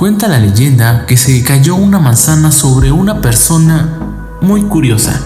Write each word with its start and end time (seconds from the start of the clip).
Cuenta 0.00 0.28
la 0.28 0.38
leyenda 0.38 1.04
que 1.04 1.18
se 1.18 1.44
cayó 1.44 1.74
una 1.74 1.98
manzana 1.98 2.52
sobre 2.52 2.90
una 2.90 3.20
persona 3.20 3.98
muy 4.40 4.62
curiosa. 4.62 5.20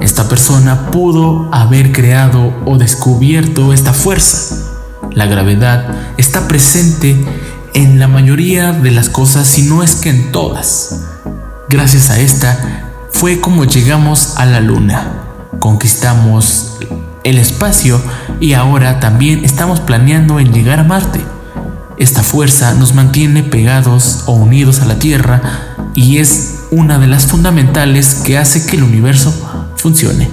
Esta 0.00 0.28
persona 0.28 0.90
pudo 0.90 1.48
haber 1.52 1.92
creado 1.92 2.52
o 2.66 2.76
descubierto 2.76 3.72
esta 3.72 3.92
fuerza. 3.92 4.56
La 5.12 5.26
gravedad 5.26 5.94
está 6.16 6.48
presente 6.48 7.24
en 7.72 8.00
la 8.00 8.08
mayoría 8.08 8.72
de 8.72 8.90
las 8.90 9.10
cosas, 9.10 9.46
si 9.46 9.62
no 9.62 9.80
es 9.84 9.94
que 9.94 10.10
en 10.10 10.32
todas. 10.32 11.02
Gracias 11.68 12.10
a 12.10 12.18
esta 12.18 12.90
fue 13.12 13.40
como 13.40 13.64
llegamos 13.64 14.38
a 14.38 14.44
la 14.44 14.60
luna. 14.60 15.06
Conquistamos 15.60 16.78
el 17.22 17.38
espacio 17.38 18.02
y 18.40 18.54
ahora 18.54 18.98
también 18.98 19.44
estamos 19.44 19.78
planeando 19.78 20.40
en 20.40 20.52
llegar 20.52 20.80
a 20.80 20.82
Marte. 20.82 21.20
Esta 22.00 22.22
fuerza 22.22 22.72
nos 22.76 22.94
mantiene 22.94 23.42
pegados 23.42 24.24
o 24.26 24.32
unidos 24.32 24.80
a 24.80 24.86
la 24.86 24.98
Tierra 24.98 25.42
y 25.94 26.16
es 26.16 26.66
una 26.70 26.98
de 26.98 27.06
las 27.06 27.26
fundamentales 27.26 28.14
que 28.26 28.38
hace 28.38 28.66
que 28.66 28.78
el 28.78 28.84
universo 28.84 29.30
funcione. 29.76 30.30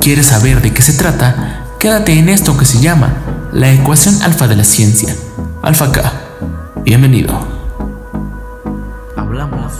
¿Quieres 0.00 0.26
saber 0.26 0.60
de 0.60 0.74
qué 0.74 0.82
se 0.82 0.98
trata? 0.98 1.64
Quédate 1.80 2.18
en 2.18 2.28
esto 2.28 2.58
que 2.58 2.66
se 2.66 2.82
llama 2.82 3.14
la 3.54 3.72
ecuación 3.72 4.20
alfa 4.22 4.48
de 4.48 4.56
la 4.56 4.64
ciencia. 4.64 5.16
Alfa 5.62 5.90
K. 5.90 6.12
Bienvenido. 6.84 7.40
Hablamos 9.16 9.72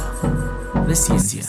de 0.87 0.97
ciencia. 0.97 1.43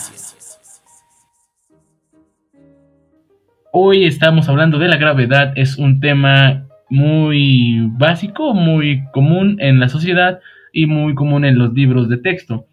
Hoy 3.72 4.04
estamos 4.04 4.46
hablando 4.50 4.78
de 4.78 4.88
la 4.88 4.98
gravedad. 4.98 5.54
Es 5.56 5.78
un 5.78 6.00
tema 6.00 6.66
muy 6.90 7.88
básico, 7.92 8.52
muy 8.52 9.04
común 9.12 9.56
en 9.60 9.80
la 9.80 9.88
sociedad 9.88 10.40
y 10.72 10.86
muy 10.86 11.14
común 11.14 11.44
en 11.44 11.58
los 11.58 11.72
libros 11.72 12.08
de 12.08 12.18
texto. 12.18 12.66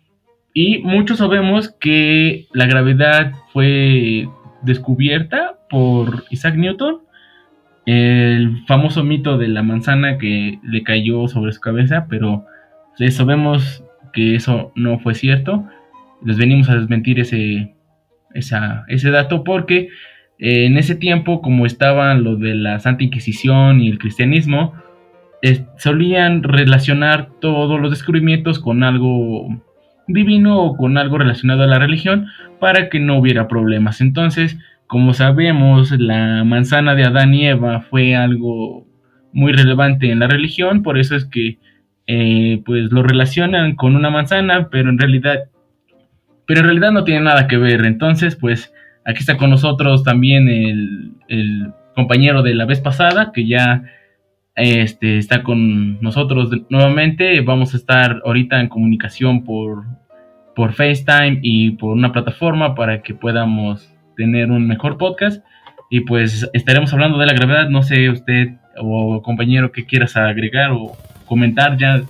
Y 0.54 0.80
muchos 0.80 1.20
sabemos 1.20 1.76
que 1.80 2.48
la 2.52 2.66
gravedad 2.66 3.32
fue 3.54 4.28
descubierta 4.64 5.60
por 5.70 6.26
Isaac 6.32 6.56
Newton, 6.56 7.02
el 7.86 8.66
famoso 8.66 9.04
mito 9.04 9.38
de 9.38 9.48
la 9.48 9.64
manzana 9.64 10.18
que 10.18 10.60
le 10.64 10.84
cayó 10.84 11.28
sobre 11.28 11.54
su 11.54 11.62
cabeza, 11.62 12.08
pero 12.10 12.46
sabemos 13.12 13.84
que 14.14 14.36
eso 14.36 14.72
no 14.76 15.00
fue 15.00 15.14
cierto. 15.14 15.66
Les 16.26 16.38
venimos 16.38 16.70
a 16.70 16.76
desmentir 16.76 17.20
ese, 17.20 17.76
ese 18.34 19.12
dato 19.12 19.44
porque 19.44 19.90
en 20.40 20.78
ese 20.78 20.96
tiempo, 20.96 21.42
como 21.42 21.66
estaban 21.66 22.24
lo 22.24 22.36
de 22.36 22.56
la 22.56 22.80
Santa 22.80 23.04
Inquisición 23.04 23.82
y 23.82 23.90
el 23.90 23.98
cristianismo, 23.98 24.74
solían 25.78 26.44
relacionar 26.44 27.30
todos 27.40 27.80
los 27.80 27.92
descubrimientos 27.92 28.60
con 28.60 28.84
algo 28.84 29.48
divino 30.08 30.62
o 30.62 30.78
con 30.78 30.98
algo 30.98 31.18
relacionado 31.18 31.64
a 31.64 31.68
la 31.68 31.80
religión 31.80 32.28
para 32.60 32.90
que 32.90 33.00
no 33.00 33.18
hubiera 33.18 33.48
problemas. 33.48 34.02
Entonces, 34.02 34.58
como 34.88 35.14
sabemos, 35.14 35.92
la 35.92 36.44
manzana 36.44 36.96
de 36.96 37.04
Adán 37.04 37.34
y 37.34 37.48
Eva 37.48 37.82
fue 37.82 38.16
algo 38.16 38.86
muy 39.34 39.52
relevante 39.52 40.10
en 40.12 40.20
la 40.20 40.28
religión, 40.28 40.82
por 40.82 40.98
eso 40.98 41.16
es 41.16 41.26
que 41.26 41.60
eh, 42.08 42.62
pues 42.66 42.92
lo 42.92 43.04
relacionan 43.04 43.76
con 43.76 43.96
una 43.96 44.10
manzana, 44.10 44.70
pero 44.70 44.90
en 44.90 44.98
realidad, 44.98 45.50
pero 46.46 46.62
en 46.62 46.66
realidad 46.68 46.92
no 46.92 47.04
tiene 47.04 47.22
nada 47.22 47.48
que 47.48 47.58
ver. 47.58 47.86
Entonces, 47.86 48.38
pues 48.38 48.74
Aquí 49.08 49.20
está 49.20 49.38
con 49.38 49.50
nosotros 49.50 50.04
también 50.04 50.50
el, 50.50 51.74
compañero 51.96 52.44
de 52.44 52.54
la 52.54 52.66
vez 52.66 52.80
pasada, 52.80 53.32
que 53.34 53.48
ya 53.48 53.84
este, 54.56 55.18
está 55.18 55.44
con 55.44 56.00
nosotros 56.02 56.52
nuevamente. 56.70 57.40
Vamos 57.42 57.74
a 57.74 57.78
estar 57.78 58.22
ahorita 58.24 58.60
en 58.60 58.68
comunicación 58.68 59.46
por, 59.46 59.86
por 60.56 60.74
FaceTime 60.74 61.40
y 61.42 61.72
por 61.72 61.94
una 61.94 62.12
plataforma 62.12 62.76
para 62.76 63.02
que 63.02 63.16
podamos 63.16 63.90
tener 64.16 64.52
un 64.52 64.68
mejor 64.68 64.98
podcast. 64.98 65.44
Y 65.90 66.02
pues 66.02 66.48
estaremos 66.52 66.92
hablando 66.94 67.18
de 67.18 67.28
la 67.28 67.34
gravedad. 67.34 67.70
No 67.70 67.82
sé 67.82 68.10
usted 68.10 68.50
o 68.78 69.22
compañero 69.24 69.72
que 69.72 69.86
quieras 69.86 70.18
agregar 70.18 70.72
o 70.72 70.98
comentar 71.26 71.78
ya 71.78 72.04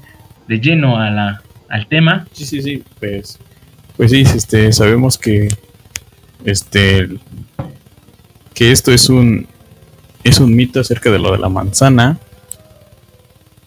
de 0.48 0.60
lleno 0.60 0.98
a 0.98 1.12
la, 1.12 1.42
al 1.70 1.88
tema. 1.88 2.26
Sí, 2.32 2.44
sí, 2.44 2.62
sí. 2.62 2.84
Pues, 3.00 3.40
pues 3.96 4.12
sí, 4.12 4.22
este, 4.22 4.74
sabemos 4.74 5.18
que 5.18 5.48
este 6.46 7.10
que 8.54 8.72
esto 8.72 8.92
es 8.92 9.10
un 9.10 9.48
es 10.24 10.40
un 10.40 10.56
mito 10.56 10.80
acerca 10.80 11.12
de 11.12 11.20
lo 11.20 11.32
de 11.32 11.38
la 11.38 11.50
manzana 11.50 12.20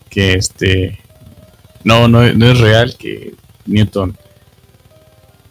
que 0.09 0.33
este 0.33 0.99
no, 1.85 2.09
no, 2.09 2.23
es 2.23 2.61
real 2.61 2.97
que 2.99 3.35
Newton 3.67 4.17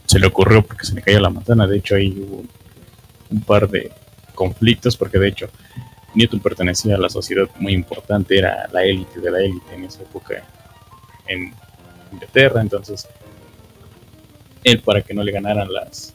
se 0.05 0.19
le 0.19 0.27
ocurrió 0.27 0.63
porque 0.63 0.85
se 0.85 0.93
le 0.93 1.01
cayó 1.01 1.19
la 1.19 1.29
manzana. 1.29 1.65
De 1.65 1.77
hecho 1.77 1.95
ahí 1.95 2.15
hubo 2.19 2.43
un 3.31 3.41
par 3.41 3.67
de 3.67 3.91
conflictos 4.35 4.95
porque 4.95 5.17
de 5.17 5.29
hecho 5.29 5.49
Newton 6.13 6.39
pertenecía 6.39 6.95
a 6.95 6.99
la 6.99 7.09
sociedad 7.09 7.47
muy 7.59 7.73
importante 7.73 8.37
era 8.37 8.67
la 8.71 8.83
élite 8.83 9.19
de 9.19 9.31
la 9.31 9.39
élite 9.39 9.73
en 9.73 9.85
esa 9.85 10.03
época 10.03 10.43
en 11.27 11.53
Inglaterra. 12.11 12.61
Entonces 12.61 13.07
él 14.63 14.81
para 14.81 15.01
que 15.01 15.13
no 15.13 15.23
le 15.23 15.31
ganaran 15.31 15.71
las 15.71 16.13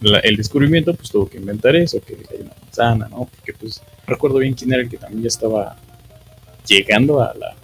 el 0.00 0.36
descubrimiento, 0.36 0.94
pues 0.94 1.10
tuvo 1.10 1.28
que 1.28 1.38
inventar 1.38 1.76
eso, 1.76 2.00
que 2.00 2.14
hay 2.14 2.40
una 2.40 2.54
manzana, 2.62 3.08
¿no? 3.08 3.28
Porque 3.34 3.52
pues 3.52 3.82
recuerdo 4.06 4.38
bien 4.38 4.54
quién 4.54 4.72
era 4.72 4.82
el 4.82 4.88
que 4.88 4.96
también 4.96 5.22
ya 5.22 5.28
estaba 5.28 5.76
llegando 6.66 7.22
a 7.22 7.34
la 7.34 7.54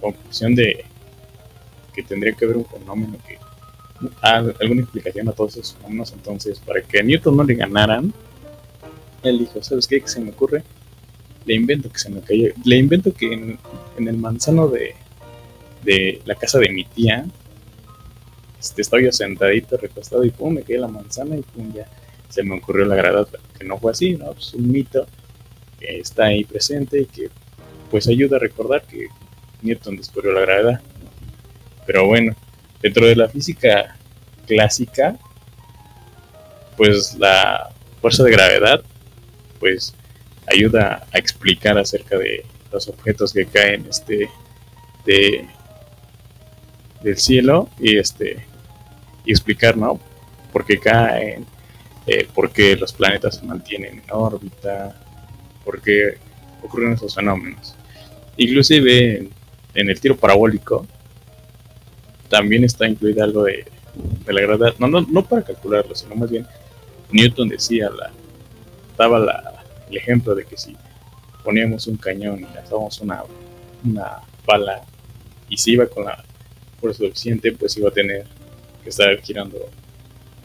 conclusión 0.00 0.54
de 0.54 0.84
que 1.94 2.02
tendría 2.02 2.32
que 2.32 2.44
haber 2.44 2.56
un 2.56 2.66
fenómeno 2.66 3.18
que 3.26 3.38
alguna 4.22 4.82
explicación 4.82 5.28
a 5.28 5.32
todos 5.32 5.56
esos 5.56 5.74
fenómenos. 5.76 6.12
Entonces, 6.12 6.58
para 6.60 6.82
que 6.82 7.00
a 7.00 7.02
Newton 7.02 7.36
no 7.36 7.44
le 7.44 7.54
ganaran, 7.54 8.12
él 9.22 9.38
dijo, 9.38 9.62
¿sabes 9.62 9.86
qué? 9.86 10.02
Se 10.04 10.20
me 10.20 10.30
ocurre, 10.30 10.64
le 11.44 11.54
invento 11.54 11.90
que 11.90 11.98
se 11.98 12.10
me 12.10 12.20
cayó, 12.20 12.48
le 12.64 12.76
invento 12.76 13.12
que 13.12 13.32
en, 13.32 13.58
en 13.98 14.08
el 14.08 14.16
manzano 14.16 14.68
de, 14.68 14.94
de 15.84 16.22
la 16.24 16.34
casa 16.34 16.58
de 16.58 16.70
mi 16.70 16.84
tía 16.84 17.26
este, 18.62 18.82
estaba 18.82 19.02
sentadito, 19.10 19.76
recostado 19.76 20.24
y 20.24 20.30
pum, 20.30 20.54
me 20.54 20.62
cae 20.62 20.78
la 20.78 20.86
manzana 20.86 21.36
y 21.36 21.42
pum, 21.42 21.72
ya 21.74 21.84
se 22.28 22.44
me 22.44 22.56
ocurrió 22.56 22.84
la 22.84 22.94
gravedad, 22.94 23.26
que 23.58 23.64
no 23.64 23.76
fue 23.76 23.90
así, 23.90 24.12
¿no? 24.12 24.32
Pues 24.32 24.54
un 24.54 24.70
mito 24.70 25.04
que 25.80 25.98
está 25.98 26.26
ahí 26.26 26.44
presente 26.44 27.00
y 27.00 27.06
que 27.06 27.28
pues 27.90 28.06
ayuda 28.06 28.36
a 28.36 28.40
recordar 28.40 28.84
que 28.84 29.08
Newton 29.62 29.96
descubrió 29.96 30.32
la 30.32 30.42
gravedad. 30.42 30.80
Pero 31.86 32.06
bueno, 32.06 32.36
dentro 32.80 33.04
de 33.04 33.16
la 33.16 33.28
física 33.28 33.96
clásica, 34.46 35.18
pues 36.76 37.16
la 37.18 37.68
fuerza 38.00 38.22
de 38.22 38.30
gravedad, 38.30 38.80
pues 39.58 39.92
ayuda 40.46 41.04
a 41.12 41.18
explicar 41.18 41.76
acerca 41.78 42.16
de 42.16 42.46
los 42.70 42.86
objetos 42.86 43.32
que 43.32 43.44
caen 43.44 43.86
este 43.90 44.30
de 45.04 45.48
del 47.02 47.18
cielo 47.18 47.68
y 47.80 47.98
este 47.98 48.51
y 49.24 49.30
explicar, 49.30 49.76
¿no? 49.76 50.00
Por 50.52 50.64
qué 50.64 50.78
caen, 50.78 51.46
eh, 52.06 52.26
por 52.34 52.50
qué 52.50 52.76
los 52.76 52.92
planetas 52.92 53.36
se 53.36 53.46
mantienen 53.46 53.98
en 53.98 54.10
órbita, 54.10 54.96
por 55.64 55.80
qué 55.80 56.18
ocurren 56.62 56.92
esos 56.92 57.14
fenómenos. 57.14 57.74
Inclusive 58.36 59.28
en 59.74 59.90
el 59.90 60.00
tiro 60.00 60.16
parabólico 60.16 60.86
también 62.28 62.64
está 62.64 62.88
incluida 62.88 63.24
algo 63.24 63.44
de, 63.44 63.66
la 64.26 64.40
gravedad, 64.40 64.74
no, 64.78 64.88
no, 64.88 65.02
no 65.02 65.24
para 65.24 65.42
calcularlo, 65.42 65.94
sino 65.94 66.14
más 66.14 66.30
bien 66.30 66.46
Newton 67.10 67.48
decía, 67.48 67.90
la, 67.90 68.10
daba 68.96 69.18
la, 69.18 69.64
el 69.90 69.96
ejemplo 69.96 70.34
de 70.34 70.44
que 70.44 70.56
si 70.56 70.74
poníamos 71.44 71.86
un 71.86 71.96
cañón 71.96 72.40
y 72.40 72.54
lanzábamos 72.54 73.00
una, 73.00 73.22
una 73.84 74.20
bala 74.46 74.82
y 75.48 75.56
se 75.56 75.72
iba 75.72 75.86
con 75.86 76.04
la 76.04 76.24
fuerza 76.80 76.98
suficiente, 76.98 77.52
pues 77.52 77.76
iba 77.76 77.90
a 77.90 77.92
tener 77.92 78.26
que 78.82 78.90
está 78.90 79.04
girando 79.22 79.58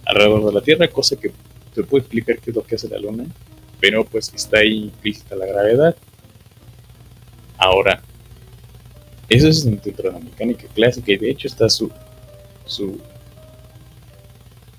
alrededor 0.05 0.45
de 0.45 0.53
la 0.53 0.61
Tierra, 0.61 0.87
cosa 0.87 1.15
que 1.15 1.31
te 1.73 1.83
puedo 1.83 2.01
explicar 2.01 2.37
qué 2.39 2.51
es 2.51 2.55
lo 2.55 2.63
que 2.63 2.75
hace 2.75 2.87
la 2.87 2.97
Luna, 2.97 3.25
pero 3.79 4.05
pues 4.05 4.31
está 4.33 4.59
ahí 4.59 4.85
implícita 4.85 5.35
la 5.35 5.45
gravedad. 5.45 5.95
Ahora, 7.57 8.01
eso 9.29 9.47
es 9.47 9.65
dentro 9.65 10.09
de 10.09 10.11
la 10.11 10.19
mecánica 10.19 10.67
clásica 10.73 11.11
y 11.11 11.17
de 11.17 11.29
hecho 11.29 11.47
está 11.47 11.69
su, 11.69 11.91
su, 12.65 12.99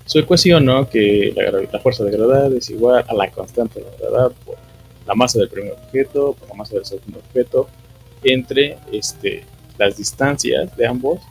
su 0.05 0.19
ecuación, 0.19 0.65
¿no? 0.65 0.89
Que 0.89 1.31
la, 1.35 1.51
la, 1.71 1.79
fuerza 1.79 2.03
de 2.03 2.11
gravedad 2.11 2.51
es 2.53 2.69
igual 2.69 3.05
a 3.07 3.13
la 3.13 3.29
constante 3.29 3.79
de 3.79 3.85
la 3.85 3.97
gravedad 3.97 4.31
por 4.45 4.57
la 5.05 5.13
masa 5.13 5.39
del 5.39 5.49
primer 5.49 5.73
objeto, 5.73 6.33
por 6.33 6.49
la 6.49 6.55
masa 6.55 6.75
del 6.75 6.85
segundo 6.85 7.19
objeto, 7.19 7.69
entre 8.23 8.77
este, 8.91 9.43
las 9.77 9.97
distancias 9.97 10.75
de 10.75 10.87
ambos 10.87 11.21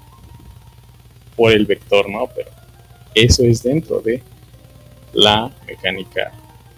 por 1.38 1.52
el 1.52 1.64
vector, 1.66 2.10
¿no? 2.10 2.28
Pero 2.34 2.50
eso 3.14 3.44
es 3.44 3.62
dentro 3.62 4.00
de 4.00 4.20
la 5.12 5.50
mecánica 5.68 6.32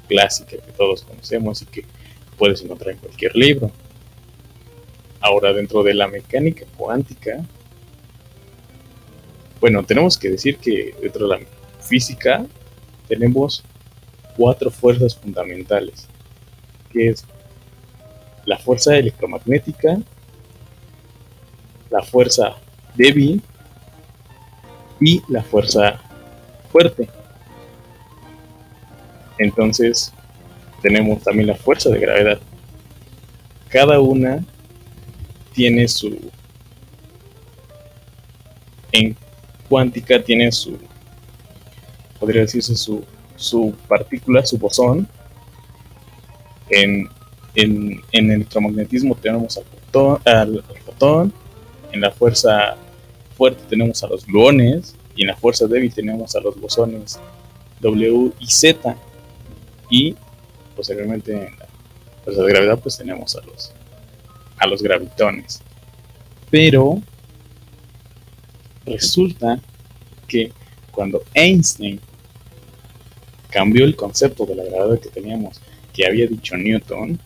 clásica 0.06 0.58
que 0.58 0.72
todos 0.76 1.02
conocemos 1.02 1.62
y 1.62 1.66
que 1.66 1.84
puedes 2.36 2.62
encontrar 2.62 2.92
en 2.92 2.98
cualquier 2.98 3.34
libro. 3.34 3.72
Ahora, 5.20 5.54
dentro 5.54 5.82
de 5.82 5.94
la 5.94 6.06
mecánica 6.06 6.66
cuántica, 6.76 7.42
Bueno, 9.60 9.84
tenemos 9.84 10.16
que 10.16 10.30
decir 10.30 10.56
que 10.56 10.94
dentro 11.02 11.28
de 11.28 11.36
la 11.36 11.46
física 11.80 12.46
tenemos 13.08 13.62
cuatro 14.34 14.70
fuerzas 14.70 15.14
fundamentales, 15.14 16.08
que 16.90 17.10
es 17.10 17.26
la 18.46 18.58
fuerza 18.58 18.96
electromagnética, 18.96 19.98
la 21.90 22.02
fuerza 22.02 22.56
débil 22.94 23.42
y 25.00 25.22
la 25.28 25.42
fuerza 25.42 26.00
fuerte. 26.70 27.08
Entonces, 29.38 30.12
tenemos 30.82 31.22
también 31.22 31.48
la 31.48 31.56
fuerza 31.56 31.90
de 31.90 31.98
gravedad. 31.98 32.38
Cada 33.68 34.00
una 34.00 34.44
tiene 35.52 35.88
su... 35.88 36.30
En 38.92 39.16
cuántica 39.68 40.22
tiene 40.22 40.50
su... 40.52 40.78
Podría 42.18 42.42
decirse 42.42 42.76
su, 42.76 43.04
su 43.36 43.74
partícula, 43.88 44.44
su 44.44 44.58
bosón. 44.58 45.08
En, 46.68 47.08
en, 47.54 48.00
en 48.12 48.30
electromagnetismo 48.30 49.14
tenemos 49.14 49.56
al 49.56 49.64
fotón, 49.64 50.18
al, 50.24 50.64
fotón, 50.84 51.32
en 51.92 52.00
la 52.00 52.10
fuerza 52.10 52.76
fuerte 53.40 53.62
tenemos 53.70 54.04
a 54.04 54.06
los 54.06 54.26
gluones 54.26 54.94
y 55.16 55.22
en 55.22 55.28
la 55.28 55.36
fuerza 55.36 55.66
débil 55.66 55.90
tenemos 55.94 56.36
a 56.36 56.40
los 56.40 56.60
bosones 56.60 57.18
W 57.80 58.32
y 58.38 58.46
Z 58.46 58.94
y 59.88 60.14
posteriormente 60.76 61.32
en 61.32 61.58
la 61.58 61.66
fuerza 62.22 62.42
de 62.42 62.52
gravedad 62.52 62.78
pues 62.80 62.98
tenemos 62.98 63.34
a 63.36 63.40
los 63.46 63.72
a 64.58 64.66
los 64.66 64.82
gravitones. 64.82 65.62
Pero 66.50 67.00
resulta 68.84 69.58
que 70.28 70.52
cuando 70.90 71.22
Einstein 71.32 71.98
cambió 73.48 73.86
el 73.86 73.96
concepto 73.96 74.44
de 74.44 74.54
la 74.54 74.64
gravedad 74.64 75.00
que 75.00 75.08
teníamos 75.08 75.62
que 75.94 76.06
había 76.06 76.26
dicho 76.26 76.58
Newton 76.58 77.18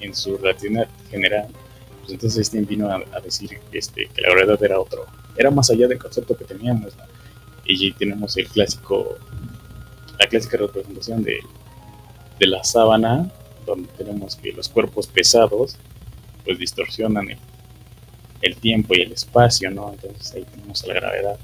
en 0.00 0.12
su 0.12 0.36
relatividad 0.38 0.88
general 1.08 1.46
pues 2.00 2.14
entonces 2.14 2.36
Einstein 2.38 2.66
vino 2.66 2.90
a, 2.90 3.20
decir 3.20 3.60
este, 3.70 4.08
que 4.12 4.22
la 4.22 4.30
gravedad 4.30 4.60
era 4.64 4.80
otro 4.80 5.19
era 5.36 5.50
más 5.50 5.70
allá 5.70 5.88
del 5.88 5.98
concepto 5.98 6.36
que 6.36 6.44
teníamos 6.44 6.92
y 7.64 7.92
tenemos 7.92 8.36
el 8.36 8.48
clásico 8.48 9.16
la 10.18 10.26
clásica 10.26 10.58
representación 10.58 11.22
de 11.22 11.38
de 12.40 12.46
la 12.46 12.64
sábana, 12.64 13.30
donde 13.66 13.88
tenemos 13.98 14.34
que 14.34 14.50
los 14.52 14.68
cuerpos 14.68 15.06
pesados 15.06 15.76
pues 16.44 16.58
distorsionan 16.58 17.28
el, 18.40 18.56
tiempo 18.56 18.94
y 18.94 19.02
el 19.02 19.12
espacio, 19.12 19.70
¿no? 19.70 19.92
Entonces 19.92 20.32
ahí 20.34 20.44
tenemos 20.50 20.84
la 20.86 20.94
gravedad. 20.94 21.38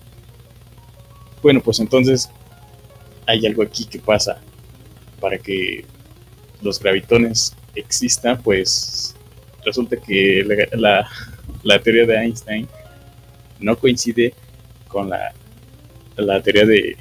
Bueno, 1.42 1.60
pues 1.62 1.78
entonces 1.78 2.30
hay 3.26 3.46
algo 3.46 3.62
aquí 3.62 3.84
que 3.84 3.98
pasa 3.98 4.40
para 5.20 5.36
que 5.36 5.84
los 6.62 6.80
gravitones 6.80 7.54
existan, 7.74 8.40
pues 8.42 9.14
resulta 9.66 9.96
que 9.98 10.42
la, 10.72 11.06
la, 11.62 11.82
teoría 11.82 12.06
de 12.06 12.16
Einstein 12.16 12.66
no 13.60 13.78
coincide 13.78 14.34
con 14.88 15.10
la, 15.10 15.32
la 16.16 16.42
teoría 16.42 16.66
de 16.66 16.96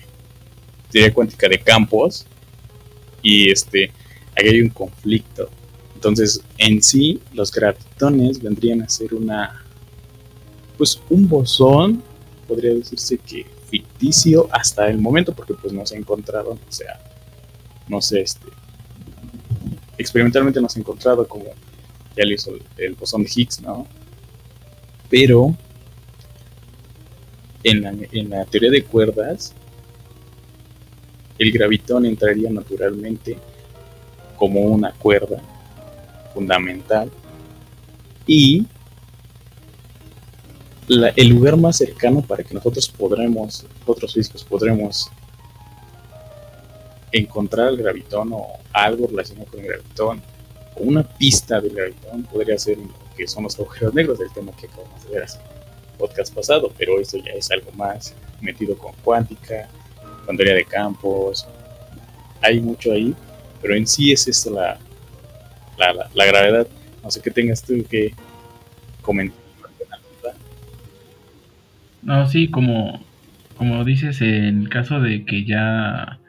teoría 0.91 1.13
cuántica 1.13 1.49
de 1.49 1.59
campos 1.59 2.25
y 3.21 3.49
este, 3.49 3.91
hay 4.35 4.61
un 4.61 4.69
conflicto. 4.69 5.49
Entonces, 5.93 6.41
en 6.57 6.81
sí, 6.83 7.19
los 7.33 7.51
gravitones 7.51 8.41
vendrían 8.41 8.81
a 8.81 8.89
ser 8.89 9.13
una, 9.13 9.65
pues 10.77 11.01
un 11.09 11.27
bosón, 11.27 12.03
podría 12.47 12.73
decirse 12.73 13.17
que 13.17 13.45
ficticio 13.69 14.47
hasta 14.51 14.87
el 14.87 14.99
momento, 14.99 15.33
porque 15.33 15.55
pues 15.55 15.73
no 15.73 15.85
se 15.85 15.95
ha 15.95 15.97
encontrado, 15.97 16.51
o 16.51 16.71
sea, 16.71 16.99
no 17.87 18.01
sé, 18.01 18.21
este, 18.21 18.47
experimentalmente 19.97 20.61
no 20.61 20.69
se 20.69 20.79
ha 20.79 20.81
encontrado 20.81 21.27
como 21.27 21.45
ya 22.15 22.25
lo 22.25 22.33
hizo 22.33 22.51
el, 22.77 22.95
bosón 22.95 23.23
de 23.23 23.29
Higgs, 23.33 23.61
¿no? 23.61 23.87
Pero 25.09 25.55
en 27.65 28.29
la, 28.29 28.45
teoría 28.45 28.69
de 28.69 28.83
cuerdas, 28.83 29.53
el 31.39 31.51
gravitón 31.51 32.05
entraría 32.05 32.49
naturalmente 32.51 33.37
como 34.37 34.61
una 34.61 34.91
cuerda 34.91 35.41
fundamental 36.33 37.09
y 38.27 38.67
el 40.87 41.27
lugar 41.29 41.57
más 41.57 41.77
cercano 41.77 42.21
para 42.21 42.43
que 42.43 42.53
nosotros 42.53 42.87
podremos, 42.87 43.65
otros 43.87 44.13
físicos 44.13 44.43
podremos 44.43 45.09
encontrar 47.11 47.69
el 47.69 47.77
gravitón 47.77 48.31
o 48.33 48.45
algo 48.71 49.07
relacionado 49.07 49.49
con 49.49 49.61
el 49.61 49.67
gravitón 49.67 50.21
o 50.75 50.83
una 50.83 51.01
pista 51.01 51.59
del 51.59 51.73
gravitón 51.73 52.23
podría 52.23 52.59
ser 52.59 52.77
lo 52.77 52.93
que 53.17 53.27
son 53.27 53.43
los 53.43 53.57
agujeros 53.57 53.93
negros 53.95 54.19
del 54.19 54.31
tema 54.31 54.51
que 54.55 54.67
acabamos 54.67 55.03
de 55.05 55.09
ver 55.09 55.23
hace 55.23 55.39
podcast 55.95 56.33
pasado, 56.33 56.71
pero 56.77 56.99
eso 56.99 57.17
ya 57.17 57.31
es 57.31 57.49
algo 57.51 57.71
más 57.71 58.13
metido 58.41 58.77
con 58.77 58.93
cuántica, 59.03 59.67
con 60.25 60.37
de 60.37 60.65
campos, 60.65 61.47
hay 62.41 62.59
mucho 62.59 62.91
ahí, 62.91 63.15
pero 63.61 63.75
en 63.75 63.87
sí 63.87 64.11
es 64.11 64.27
esto 64.27 64.51
la, 64.51 64.77
la, 65.77 66.25
gravedad. 66.25 66.67
No 67.03 67.11
sé 67.11 67.21
qué 67.21 67.31
tengas 67.31 67.63
tú 67.63 67.83
que 67.89 68.13
comentar. 69.01 69.39
No, 72.01 72.27
sí, 72.27 72.49
como, 72.51 73.03
como 73.57 73.83
dices, 73.83 74.21
en 74.21 74.61
el 74.61 74.69
caso 74.69 74.99
de 74.99 75.25
que 75.25 75.43
ya 75.43 76.19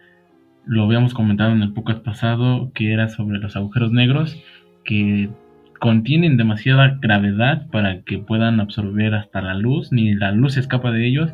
lo 0.65 0.85
habíamos 0.85 1.12
comentado 1.12 1.53
en 1.53 1.62
el 1.62 1.73
podcast 1.75 2.03
pasado, 2.03 2.71
que 2.75 2.93
era 2.93 3.09
sobre 3.11 3.39
los 3.39 3.57
agujeros 3.57 3.93
negros, 3.93 4.37
que 4.85 5.29
contienen 5.78 6.37
demasiada 6.37 6.99
gravedad 7.00 7.67
para 7.70 8.02
que 8.02 8.19
puedan 8.19 8.61
absorber 8.61 9.14
hasta 9.14 9.43
la 9.43 9.55
luz, 9.55 9.93
ni 9.93 10.14
la 10.14 10.32
luz 10.32 10.56
escapa 10.56 10.90
de 10.90 11.06
ellos, 11.06 11.32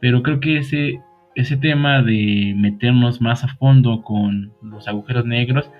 pero 0.00 0.22
creo 0.22 0.40
que 0.40 0.58
ese 0.58 1.00
ese 1.34 1.56
tema 1.56 2.02
de 2.02 2.54
meternos 2.56 3.20
más 3.20 3.44
a 3.44 3.48
fondo 3.48 4.02
con 4.02 4.52
los 4.62 4.88
agujeros 4.88 5.24
negros, 5.24 5.70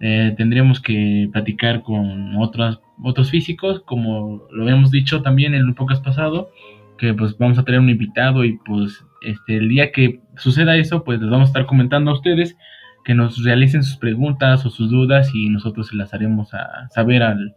eh, 0.00 0.34
tendríamos 0.36 0.80
que 0.80 1.28
platicar 1.32 1.82
con 1.82 2.36
otros, 2.36 2.80
otros 3.02 3.30
físicos, 3.30 3.80
como 3.84 4.42
lo 4.50 4.68
hemos 4.68 4.90
dicho 4.90 5.22
también 5.22 5.54
en 5.54 5.66
el 5.66 5.74
podcast 5.74 6.04
pasado, 6.04 6.50
que 6.98 7.12
pues 7.14 7.36
vamos 7.38 7.58
a 7.58 7.64
tener 7.64 7.80
un 7.80 7.90
invitado 7.90 8.44
y 8.44 8.58
pues 8.58 9.04
este, 9.22 9.56
el 9.56 9.68
día 9.68 9.92
que 9.92 10.20
suceda 10.36 10.76
eso, 10.76 11.04
pues 11.04 11.20
les 11.20 11.30
vamos 11.30 11.48
a 11.48 11.50
estar 11.50 11.66
comentando 11.66 12.10
a 12.10 12.14
ustedes 12.14 12.56
que 13.04 13.14
nos 13.14 13.42
realicen 13.44 13.82
sus 13.82 13.96
preguntas 13.96 14.64
o 14.64 14.70
sus 14.70 14.90
dudas 14.90 15.30
y 15.34 15.48
nosotros 15.50 15.88
se 15.88 15.96
las 15.96 16.14
haremos 16.14 16.54
a 16.54 16.88
saber 16.90 17.22
al, 17.22 17.54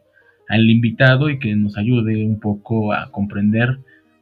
al 0.49 0.69
invitado 0.69 1.29
y 1.29 1.39
que 1.39 1.55
nos 1.55 1.77
ayude 1.77 2.25
un 2.25 2.39
poco 2.39 2.93
a 2.93 3.11
comprender 3.11 3.79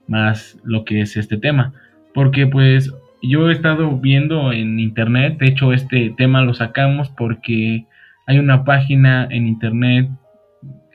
más 0.08 0.60
lo 0.64 0.86
que 0.86 1.02
es 1.02 1.18
este 1.18 1.38
tema. 1.38 1.74
Porque 2.14 2.48
pues 2.48 2.94
yo 3.22 3.50
he 3.50 3.54
estado 3.54 3.98
viendo 3.98 4.52
en 4.52 4.80
internet, 4.80 5.38
de 5.40 5.48
hecho 5.48 5.74
este 5.74 6.14
tema 6.18 6.42
lo 6.42 6.54
sacamos 6.54 7.10
porque 7.10 7.86
hay 8.28 8.40
una 8.40 8.64
página 8.64 9.28
en 9.30 9.48
internet, 9.48 10.10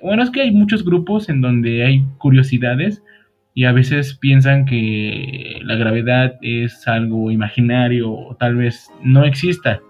bueno, 0.03 0.23
es 0.23 0.31
que 0.31 0.43
hay 0.43 0.51
muchos 0.51 0.85
grupos 0.85 1.29
en 1.29 1.41
donde 1.41 1.85
hay 1.85 2.05
curiosidades 2.19 3.03
y 3.55 3.65
a 3.65 3.73
veces 3.73 4.15
piensan 4.15 4.65
que 4.65 5.61
la 5.63 5.75
gravedad 5.75 6.37
es 6.41 6.87
algo 6.89 7.31
imaginario 7.31 8.11
o 8.11 8.37
tal 8.37 8.57
vez 8.57 8.89
no 9.03 9.25
exista. 9.25 9.81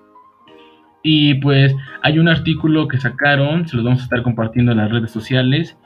Y 1.02 1.34
pues 1.34 1.74
hay 2.02 2.18
un 2.18 2.28
artículo 2.28 2.88
que 2.88 2.98
sacaron, 2.98 3.66
se 3.66 3.76
los 3.76 3.84
vamos 3.84 4.00
a 4.00 4.04
estar 4.04 4.22
compartiendo 4.22 4.72
en 4.72 4.78
las 4.78 4.90
redes 4.90 5.10
sociales, 5.10 5.76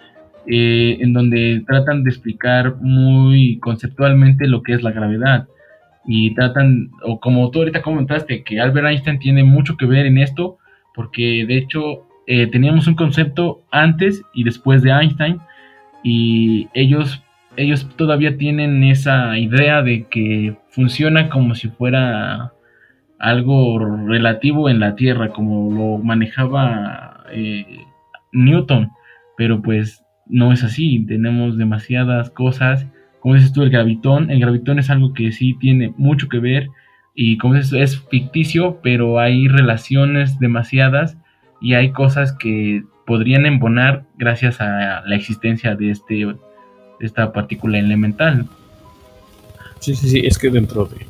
eh, 0.47 0.99
en 1.01 1.13
donde 1.13 1.63
tratan 1.67 2.05
de 2.05 2.11
explicar 2.11 2.77
muy 2.81 3.59
conceptualmente 3.61 4.47
lo 4.47 4.63
que 4.63 4.75
es 4.75 4.83
la 4.83 4.93
gravedad. 4.93 5.49
Y 6.07 6.35
tratan, 6.35 6.91
o 7.03 7.21
como 7.21 7.51
tú 7.51 7.61
ahorita 7.61 7.83
comentaste, 7.83 8.43
que 8.43 8.61
Albert 8.61 8.89
Einstein 8.89 9.19
tiene 9.19 9.45
mucho 9.45 9.77
que 9.77 9.87
ver 9.87 10.07
en 10.07 10.19
esto, 10.19 10.59
porque 10.95 11.47
de 11.47 11.59
hecho 11.59 12.07
eh, 12.27 12.47
teníamos 12.49 12.87
un 12.87 12.95
concepto 12.95 13.63
antes 13.71 14.23
y 14.35 14.45
después 14.45 14.83
de 14.83 14.91
Einstein, 14.91 15.41
y 16.03 16.69
ellos, 16.75 17.23
ellos 17.57 17.89
todavía 17.97 18.37
tienen 18.37 18.85
esa 18.85 19.39
idea 19.39 19.83
de 19.83 20.07
que 20.11 20.57
funciona 20.69 21.31
como 21.31 21.55
si 21.55 21.69
fuera 21.69 22.53
algo 23.19 23.79
relativo 24.07 24.69
en 24.69 24.81
la 24.81 24.97
Tierra, 24.97 25.31
como 25.31 25.73
lo 25.73 25.99
manejaba 26.03 27.25
eh, 27.31 27.85
Newton, 28.33 28.91
pero 29.37 29.63
pues 29.63 30.03
no 30.27 30.53
es 30.53 30.63
así, 30.63 31.05
tenemos 31.07 31.57
demasiadas 31.57 32.31
cosas 32.31 32.87
como 33.25 33.37
dices 33.37 33.55
tú, 33.55 33.63
el 33.63 33.71
gravitón. 33.71 34.31
El 34.31 34.39
gravitón 34.39 34.79
es 34.79 34.91
algo 34.91 35.15
que 35.15 35.33
sí 35.33 35.57
tiene 35.59 35.95
mucho 35.97 36.29
que 36.29 36.41
ver 36.41 36.69
y 37.15 37.39
como 37.39 37.55
dices, 37.55 37.73
es 37.73 37.99
ficticio, 38.11 38.81
pero 38.83 39.19
hay 39.19 39.49
relaciones 39.49 40.39
demasiadas 40.39 41.17
y 41.59 41.73
hay 41.73 41.91
cosas 41.93 42.33
que 42.33 42.85
podrían 43.07 43.47
embonar 43.47 44.05
gracias 44.19 44.61
a 44.61 45.03
la 45.07 45.17
existencia 45.17 45.75
de, 45.75 45.91
este, 45.91 46.37
esta 47.01 47.33
partícula 47.33 47.79
elemental. 47.79 48.47
Sí, 49.81 49.95
sí, 49.95 50.11
sí, 50.11 50.21
es 50.23 50.37
que 50.37 50.51
dentro 50.51 50.85
de, 50.85 51.07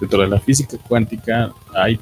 dentro 0.00 0.20
de 0.20 0.28
la 0.28 0.40
física 0.40 0.76
cuántica 0.88 1.52
hay 1.74 1.98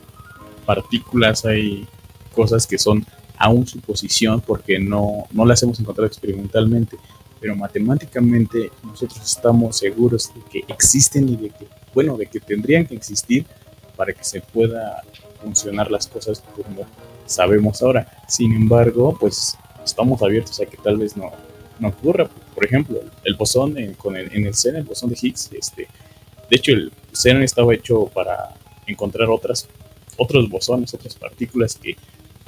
partículas, 0.64 1.44
hay 1.44 1.86
cosas 2.34 2.66
que 2.66 2.78
son 2.78 3.04
aún 3.36 3.66
suposición 3.66 4.40
porque 4.40 4.78
no, 4.78 5.26
no 5.32 5.44
las 5.44 5.62
hemos 5.62 5.78
encontrado 5.80 6.06
experimentalmente, 6.06 6.96
pero 7.40 7.56
matemáticamente 7.56 8.70
nosotros 8.84 9.20
estamos 9.20 9.76
seguros 9.76 10.32
de 10.34 10.40
que 10.50 10.72
existen 10.72 11.28
y 11.28 11.36
de 11.36 11.50
que, 11.50 11.66
bueno, 11.92 12.16
de 12.16 12.26
que 12.26 12.40
tendrían 12.40 12.86
que 12.86 12.94
existir 12.94 13.44
para 13.96 14.12
que 14.12 14.24
se 14.24 14.40
pueda 14.40 15.02
funcionar 15.42 15.90
las 15.90 16.06
cosas 16.06 16.42
como 16.54 16.86
sabemos 17.26 17.82
ahora. 17.82 18.06
Sin 18.28 18.52
embargo, 18.52 19.16
pues 19.18 19.58
estamos 19.84 20.22
abiertos 20.22 20.60
a 20.60 20.66
que 20.66 20.76
tal 20.76 20.96
vez 20.98 21.16
no, 21.16 21.32
no 21.80 21.88
ocurra. 21.88 22.28
Por 22.54 22.64
ejemplo, 22.64 23.00
el 23.24 23.34
bosón 23.34 23.76
en, 23.76 23.94
con 23.94 24.16
el, 24.16 24.32
en 24.32 24.46
el 24.46 24.54
CERN, 24.54 24.76
el 24.76 24.84
bosón 24.84 25.10
de 25.10 25.18
Higgs, 25.20 25.50
este, 25.52 25.88
de 26.52 26.56
hecho 26.56 26.72
el 26.72 26.92
CERN 27.14 27.42
estaba 27.42 27.74
hecho 27.74 28.08
para 28.08 28.54
encontrar 28.86 29.30
otras, 29.30 29.66
otros 30.18 30.50
bosones, 30.50 30.92
otras 30.92 31.14
partículas 31.14 31.76
que 31.76 31.96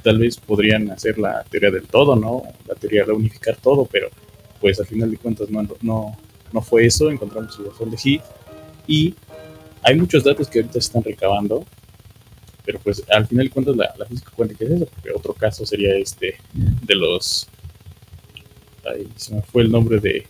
tal 0.03 0.19
vez 0.19 0.37
podrían 0.37 0.91
hacer 0.91 1.17
la 1.17 1.43
teoría 1.45 1.71
del 1.71 1.87
todo, 1.87 2.15
¿no? 2.15 2.43
La 2.67 2.75
teoría 2.75 3.03
de 3.03 3.13
unificar 3.13 3.55
todo, 3.55 3.85
pero 3.85 4.09
pues 4.61 4.79
al 4.79 4.85
final 4.85 5.09
de 5.09 5.17
cuentas 5.17 5.49
no, 5.49 5.67
no, 5.81 6.61
fue 6.61 6.85
eso, 6.85 7.09
encontramos 7.09 7.57
el 7.57 7.65
bosón 7.65 7.89
de 7.89 7.97
Higgs. 8.03 8.25
Y 8.85 9.15
hay 9.81 9.95
muchos 9.95 10.23
datos 10.23 10.49
que 10.49 10.59
ahorita 10.59 10.73
se 10.73 10.79
están 10.85 11.03
recabando, 11.03 11.65
pero 12.63 12.77
pues 12.81 13.01
al 13.09 13.25
final 13.25 13.47
de 13.47 13.51
cuentas 13.51 13.75
la, 13.75 13.91
la 13.97 14.05
física 14.05 14.31
cuántica 14.35 14.65
es 14.65 14.71
eso, 14.71 14.85
porque 14.85 15.09
otro 15.15 15.33
caso 15.33 15.65
sería 15.65 15.95
este 15.95 16.37
de 16.53 16.95
los 16.95 17.47
ahí 18.87 19.07
se 19.15 19.33
me 19.33 19.41
fue 19.41 19.63
el 19.63 19.71
nombre 19.71 19.99
de, 19.99 20.27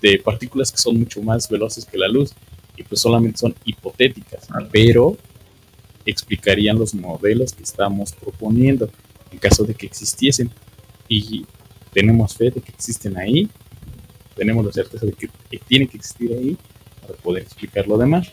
de 0.00 0.20
partículas 0.20 0.70
que 0.70 0.78
son 0.78 1.00
mucho 1.00 1.20
más 1.20 1.48
veloces 1.48 1.84
que 1.84 1.98
la 1.98 2.06
luz 2.06 2.32
y 2.76 2.82
pues 2.82 3.00
solamente 3.00 3.38
son 3.38 3.54
hipotéticas, 3.64 4.48
pero 4.70 5.16
explicarían 6.06 6.78
los 6.78 6.94
modelos 6.94 7.52
que 7.52 7.62
estamos 7.62 8.12
proponiendo 8.12 8.90
en 9.30 9.38
caso 9.38 9.64
de 9.64 9.74
que 9.74 9.86
existiesen. 9.86 10.50
Y 11.08 11.46
tenemos 11.92 12.34
fe 12.34 12.50
de 12.50 12.60
que 12.60 12.72
existen 12.72 13.16
ahí, 13.18 13.48
tenemos 14.34 14.64
la 14.64 14.72
certeza 14.72 15.06
de 15.06 15.12
que, 15.12 15.28
tienen 15.68 15.88
que 15.88 15.98
existir 15.98 16.32
ahí 16.32 16.56
para 17.00 17.14
poder 17.14 17.42
explicar 17.42 17.86
lo 17.86 17.98
demás. 17.98 18.30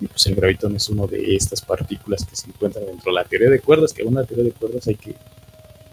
Y 0.00 0.06
pues 0.06 0.24
el 0.26 0.34
gravitón 0.34 0.76
es 0.76 0.88
uno 0.88 1.06
de 1.06 1.34
estas 1.34 1.60
partículas 1.60 2.24
que 2.24 2.36
se 2.36 2.48
encuentran 2.48 2.86
dentro 2.86 3.12
de 3.12 3.16
la 3.16 3.24
teoría 3.24 3.50
de 3.50 3.60
cuerdas, 3.60 3.92
que 3.92 4.02
una 4.02 4.24
teoría 4.24 4.44
de 4.44 4.52
cuerdas 4.52 4.86
hay 4.86 4.94
que 4.94 5.14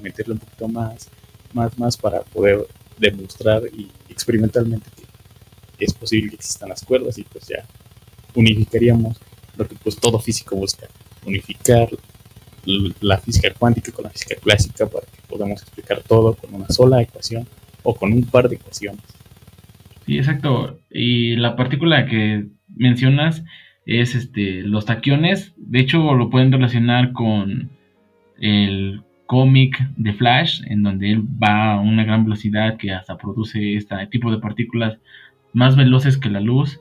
meterle 0.01 0.35
un 0.35 0.39
poquito 0.39 0.67
más, 0.67 1.09
más, 1.53 1.77
más 1.77 1.97
para 1.97 2.21
poder 2.21 2.67
demostrar 2.97 3.63
y 3.73 3.91
experimentalmente 4.09 4.89
que 5.77 5.85
es 5.85 5.93
posible 5.93 6.29
que 6.29 6.35
existan 6.37 6.69
las 6.69 6.83
cuerdas 6.83 7.17
y 7.17 7.23
pues 7.23 7.47
ya 7.47 7.65
unificaríamos 8.37 9.17
lo 9.57 9.67
que 9.67 9.75
pues 9.75 9.97
todo 9.97 10.19
físico 10.19 10.55
busca, 10.55 10.87
unificar 11.25 11.89
la 13.01 13.17
física 13.17 13.53
cuántica 13.57 13.91
con 13.91 14.03
la 14.03 14.09
física 14.09 14.35
clásica 14.35 14.87
para 14.87 15.05
que 15.05 15.21
podamos 15.27 15.61
explicar 15.61 16.01
todo 16.03 16.35
con 16.35 16.53
una 16.53 16.69
sola 16.69 17.01
ecuación 17.01 17.47
o 17.83 17.95
con 17.95 18.13
un 18.13 18.23
par 18.23 18.47
de 18.49 18.55
ecuaciones. 18.55 19.01
Sí, 20.05 20.17
exacto. 20.17 20.79
Y 20.91 21.35
la 21.37 21.55
partícula 21.55 22.05
que 22.05 22.45
mencionas 22.75 23.43
es 23.85 24.15
este 24.15 24.61
los 24.61 24.85
taquiones. 24.85 25.53
De 25.57 25.79
hecho, 25.79 26.13
lo 26.13 26.29
pueden 26.29 26.51
relacionar 26.51 27.13
con 27.13 27.69
el 28.39 29.01
cómic 29.25 29.77
de 29.97 30.13
Flash, 30.13 30.61
en 30.67 30.83
donde 30.83 31.11
él 31.11 31.21
va 31.21 31.73
a 31.73 31.79
una 31.79 32.03
gran 32.03 32.23
velocidad 32.23 32.77
que 32.77 32.91
hasta 32.91 33.17
produce 33.17 33.75
este 33.75 33.95
tipo 34.07 34.31
de 34.31 34.39
partículas 34.39 34.97
más 35.53 35.75
veloces 35.75 36.17
que 36.17 36.29
la 36.29 36.39
luz. 36.39 36.79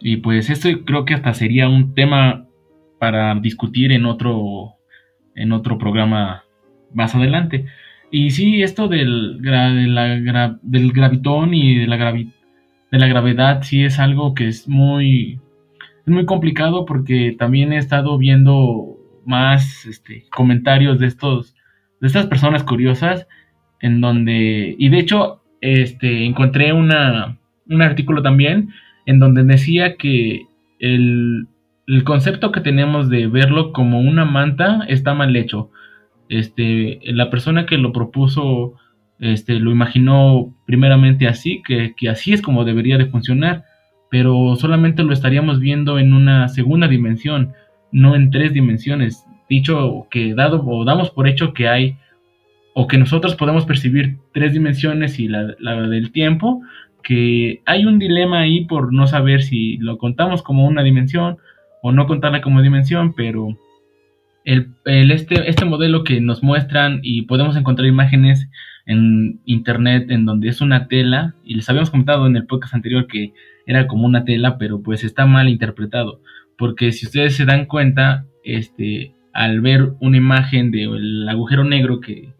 Y 0.00 0.18
pues 0.18 0.50
esto 0.50 0.68
creo 0.84 1.04
que 1.04 1.14
hasta 1.14 1.34
sería 1.34 1.68
un 1.68 1.94
tema 1.94 2.46
para 2.98 3.34
discutir 3.36 3.92
en 3.92 4.06
otro, 4.06 4.74
en 5.34 5.52
otro 5.52 5.78
programa 5.78 6.44
más 6.92 7.14
adelante. 7.14 7.66
Y 8.10 8.30
sí, 8.30 8.62
esto 8.62 8.88
del, 8.88 9.40
del 9.40 10.92
gravitón 10.92 11.54
y 11.54 11.78
de 11.78 11.86
la, 11.86 12.12
de 12.12 12.98
la 12.98 13.06
gravedad 13.06 13.62
sí 13.62 13.84
es 13.84 13.98
algo 13.98 14.34
que 14.34 14.48
es 14.48 14.66
muy, 14.66 15.40
es 16.06 16.12
muy 16.12 16.24
complicado 16.24 16.86
porque 16.86 17.36
también 17.38 17.72
he 17.72 17.78
estado 17.78 18.16
viendo 18.16 18.96
más 19.26 19.84
este, 19.84 20.24
comentarios 20.30 20.98
de, 20.98 21.06
estos, 21.06 21.54
de 22.00 22.06
estas 22.06 22.26
personas 22.26 22.64
curiosas 22.64 23.26
en 23.80 24.00
donde, 24.00 24.74
y 24.78 24.88
de 24.88 24.98
hecho, 24.98 25.42
este, 25.60 26.24
encontré 26.24 26.72
una, 26.72 27.38
un 27.68 27.82
artículo 27.82 28.22
también 28.22 28.70
en 29.08 29.20
donde 29.20 29.42
decía 29.42 29.96
que 29.96 30.42
el, 30.78 31.48
concepto 32.04 32.52
que 32.52 32.60
tenemos 32.60 33.08
de 33.08 33.26
verlo 33.26 33.72
como 33.72 34.00
una 34.00 34.26
manta 34.26 34.84
está 34.86 35.14
mal 35.14 35.34
hecho. 35.34 35.70
Este, 36.28 37.00
la 37.04 37.30
persona 37.30 37.64
que 37.64 37.78
lo 37.78 37.90
propuso 37.90 38.74
este, 39.18 39.60
lo 39.60 39.70
imaginó 39.70 40.54
primeramente 40.66 41.26
así, 41.26 41.62
que, 41.66 41.94
que, 41.96 42.10
así 42.10 42.34
es 42.34 42.42
como 42.42 42.66
debería 42.66 42.98
de 42.98 43.06
funcionar, 43.06 43.64
pero 44.10 44.56
solamente 44.56 45.02
lo 45.02 45.14
estaríamos 45.14 45.58
viendo 45.58 45.98
en 45.98 46.12
una 46.12 46.48
segunda 46.48 46.86
dimensión, 46.86 47.54
no 47.90 48.14
en 48.14 48.30
tres 48.30 48.52
dimensiones. 48.52 49.24
Dicho 49.48 50.06
que 50.10 50.34
dado 50.34 50.62
o 50.66 50.84
damos 50.84 51.08
por 51.08 51.26
hecho 51.26 51.54
que 51.54 51.66
hay 51.66 51.96
o 52.74 52.86
que 52.86 52.98
nosotros 52.98 53.36
podemos 53.36 53.64
percibir 53.64 54.18
tres 54.34 54.52
dimensiones 54.52 55.18
y 55.18 55.28
la, 55.28 55.54
la 55.60 55.80
del 55.88 56.12
tiempo, 56.12 56.60
que 57.02 57.62
hay 57.66 57.86
un 57.86 57.98
dilema 57.98 58.40
ahí 58.40 58.64
por 58.64 58.92
no 58.92 59.06
saber 59.06 59.42
si 59.42 59.76
lo 59.78 59.98
contamos 59.98 60.42
como 60.42 60.66
una 60.66 60.82
dimensión 60.82 61.38
o 61.82 61.92
no 61.92 62.06
contarla 62.06 62.40
como 62.40 62.62
dimensión, 62.62 63.14
pero 63.14 63.56
el, 64.44 64.72
este, 65.10 65.48
este 65.48 65.64
modelo 65.64 66.04
que 66.04 66.20
nos 66.20 66.42
muestran 66.42 67.00
y 67.02 67.22
podemos 67.22 67.56
encontrar 67.56 67.86
imágenes 67.86 68.48
en 68.86 69.40
internet 69.44 70.10
en 70.10 70.24
donde 70.24 70.48
es 70.48 70.62
una 70.62 70.88
tela, 70.88 71.34
y 71.44 71.54
les 71.54 71.68
habíamos 71.68 71.90
comentado 71.90 72.26
en 72.26 72.36
el 72.36 72.46
podcast 72.46 72.74
anterior 72.74 73.06
que 73.06 73.34
era 73.66 73.86
como 73.86 74.06
una 74.06 74.24
tela, 74.24 74.56
pero 74.56 74.82
pues 74.82 75.04
está 75.04 75.26
mal 75.26 75.48
interpretado, 75.48 76.22
porque 76.56 76.92
si 76.92 77.04
ustedes 77.04 77.36
se 77.36 77.44
dan 77.44 77.66
cuenta, 77.66 78.24
este, 78.42 79.12
al 79.34 79.60
ver 79.60 79.92
una 80.00 80.16
imagen 80.16 80.70
del 80.70 81.28
agujero 81.28 81.64
negro 81.64 82.00
que, 82.00 82.32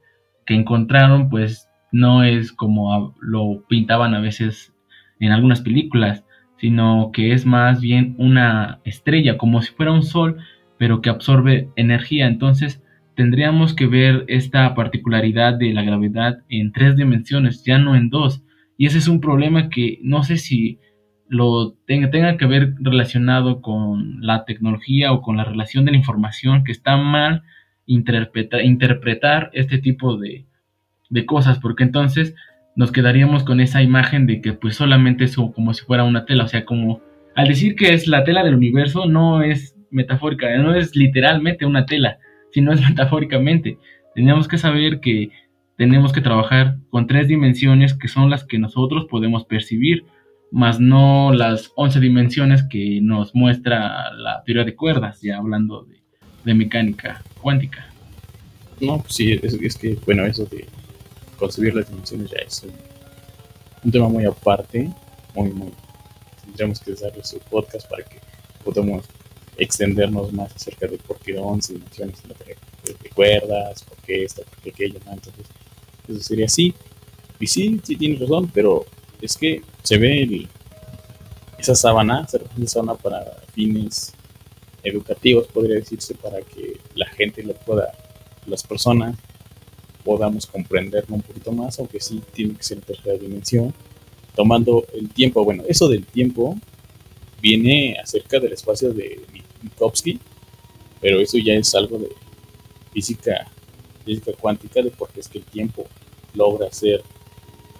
que 0.47 0.55
encontraron, 0.55 1.29
pues 1.29 1.68
no 1.93 2.23
es 2.23 2.53
como 2.53 3.15
lo 3.21 3.65
pintaban 3.69 4.15
a 4.15 4.21
veces 4.21 4.75
en 5.21 5.33
algunas 5.33 5.61
películas, 5.61 6.25
sino 6.59 7.11
que 7.13 7.33
es 7.33 7.47
más 7.47 7.81
bien 7.81 8.15
una 8.19 8.81
estrella, 8.85 9.39
como 9.39 9.63
si 9.63 9.73
fuera 9.73 9.93
un 9.93 10.03
sol, 10.03 10.39
pero 10.77 11.01
que 11.01 11.11
absorbe 11.11 11.69
energía. 11.77 12.27
Entonces 12.27 12.83
tendríamos 13.15 13.75
que 13.75 13.87
ver 13.87 14.25
esta 14.29 14.75
particularidad 14.75 15.55
de 15.55 15.73
la 15.73 15.83
gravedad 15.83 16.39
en 16.49 16.73
tres 16.73 16.97
dimensiones, 16.97 17.65
ya 17.65 17.79
no 17.79 17.97
en 17.97 18.11
dos. 18.11 18.45
Y 18.77 18.87
ese 18.87 18.99
es 18.99 19.09
un 19.09 19.21
problema 19.21 19.71
que 19.71 19.99
no 20.03 20.23
sé 20.23 20.37
si 20.37 20.79
lo 21.29 21.75
tenga, 21.87 22.11
tenga 22.11 22.37
que 22.37 22.47
ver 22.47 22.75
relacionado 22.79 23.61
con 23.61 24.21
la 24.21 24.45
tecnología 24.45 25.13
o 25.13 25.21
con 25.21 25.37
la 25.37 25.45
relación 25.45 25.85
de 25.85 25.93
la 25.93 25.99
información, 25.99 26.65
que 26.65 26.73
está 26.73 26.97
mal 26.97 27.43
interpretar 27.87 29.51
este 29.53 29.79
tipo 29.79 30.17
de, 30.17 30.47
de 31.11 31.27
cosas, 31.27 31.59
porque 31.59 31.85
entonces 31.85 32.35
nos 32.77 32.93
quedaríamos 32.93 33.45
con 33.45 33.61
esa 33.61 33.83
imagen 33.83 34.27
de 34.27 34.41
que 34.41 34.53
pues 34.53 34.77
solamente 34.77 35.25
es 35.25 35.37
como 35.37 35.75
si 35.75 35.85
fuera 35.85 36.05
una 36.05 36.25
tela, 36.25 36.45
o 36.45 36.49
sea, 36.49 36.65
como 36.65 37.01
al 37.35 37.49
decir 37.49 37.75
que 37.75 37.93
es 37.93 38.07
la 38.07 38.25
tela 38.25 38.45
del 38.45 38.55
universo 38.55 39.07
no 39.07 39.43
es 39.43 39.77
metafórica, 39.91 40.57
no 40.59 40.75
es 40.75 40.95
literalmente 40.97 41.67
una 41.67 41.87
tela, 41.87 42.19
sino 42.53 42.73
es 42.73 42.81
metafóricamente. 42.89 43.79
Tenemos 44.15 44.49
que 44.49 44.59
saber 44.59 45.01
que 45.01 45.31
tenemos 45.77 46.13
que 46.13 46.21
trabajar 46.21 46.77
con 46.91 47.07
tres 47.07 47.29
dimensiones 47.29 47.95
que 47.95 48.09
son 48.09 48.31
las 48.31 48.45
que 48.45 48.59
nosotros 48.59 49.07
podemos 49.09 49.45
percibir, 49.45 50.05
más 50.51 50.81
no 50.81 51.33
las 51.33 51.73
11 51.77 52.01
dimensiones 52.01 52.65
que 52.65 53.01
nos 53.01 53.35
muestra 53.35 54.13
la 54.13 54.43
teoría 54.45 54.65
de 54.65 54.75
cuerdas, 54.75 55.21
ya 55.23 55.37
hablando 55.39 55.85
de, 56.45 56.55
mecánica 56.55 57.23
cuántica. 57.43 57.87
No, 58.81 59.01
pues 59.01 59.15
sí, 59.15 59.39
es, 59.43 59.77
que, 59.77 59.99
bueno, 60.07 60.25
eso 60.25 60.47
de 60.47 60.67
concebir 61.39 61.75
las 61.75 61.89
dimensiones 61.89 62.31
ya 62.31 62.39
es 62.39 62.63
un, 63.83 63.91
tema 63.91 64.09
muy 64.09 64.25
aparte, 64.25 64.93
muy, 65.35 65.51
muy. 65.51 65.73
Tendríamos 66.45 66.81
que 66.81 66.93
darle 66.95 67.25
su 67.25 67.39
podcast 67.39 67.89
para 67.89 68.05
que 68.05 68.21
podamos 68.65 69.05
extendernos 69.57 70.33
más 70.33 70.55
acerca 70.55 70.87
de 70.87 70.99
por 70.99 71.19
qué 71.19 71.39
11 71.39 71.75
dimensiones 71.75 72.23
de, 72.23 73.11
cuerdas, 73.11 73.83
por 73.85 73.97
qué 73.99 74.25
esto, 74.25 74.43
por 74.43 74.59
qué 74.63 74.71
aquello, 74.71 74.99
Entonces, 74.99 75.47
eso 76.09 76.21
sería 76.21 76.47
así. 76.47 76.75
Y 77.41 77.47
sí, 77.47 77.81
sí 77.85 77.97
tienes 77.97 78.21
razón, 78.21 78.51
pero 78.53 78.85
es 79.21 79.37
que 79.37 79.63
se 79.83 79.99
ve 79.99 80.49
esa 81.59 81.75
sábana, 81.75 82.27
se 82.27 82.39
esa 82.39 82.67
sábana 82.67 82.95
para 82.95 83.25
fines 83.53 84.13
educativos, 84.83 85.47
podría 85.49 85.77
decirse, 85.77 86.15
para 86.15 86.41
que 86.41 86.81
la 86.95 87.07
gente 87.07 87.43
lo 87.43 87.55
pueda, 87.55 87.93
las 88.47 88.63
personas 88.63 89.17
podamos 90.09 90.47
comprenderlo 90.47 91.17
un 91.17 91.21
poquito 91.21 91.53
más, 91.53 91.79
aunque 91.79 92.01
sí 92.01 92.23
tiene 92.33 92.55
que 92.55 92.63
ser 92.63 92.79
en 92.79 92.85
tercera 92.85 93.19
dimensión, 93.19 93.75
tomando 94.35 94.87
el 94.95 95.11
tiempo. 95.11 95.45
Bueno, 95.45 95.65
eso 95.69 95.87
del 95.87 96.07
tiempo 96.07 96.57
viene 97.43 97.95
acerca 98.03 98.41
del 98.41 98.55
espacio 98.55 98.95
de 98.95 99.21
Minkowski, 99.63 100.19
pero 101.03 101.21
eso 101.21 101.37
ya 101.37 101.53
es 101.53 101.75
algo 101.75 101.99
de 101.99 102.09
física, 102.91 103.53
física 104.07 104.33
cuántica, 104.41 104.81
de 104.81 104.91
por 104.91 105.11
qué 105.11 105.21
es 105.21 105.29
que 105.29 105.41
el 105.41 105.45
tiempo 105.45 105.85
logra 106.33 106.73
ser 106.73 107.03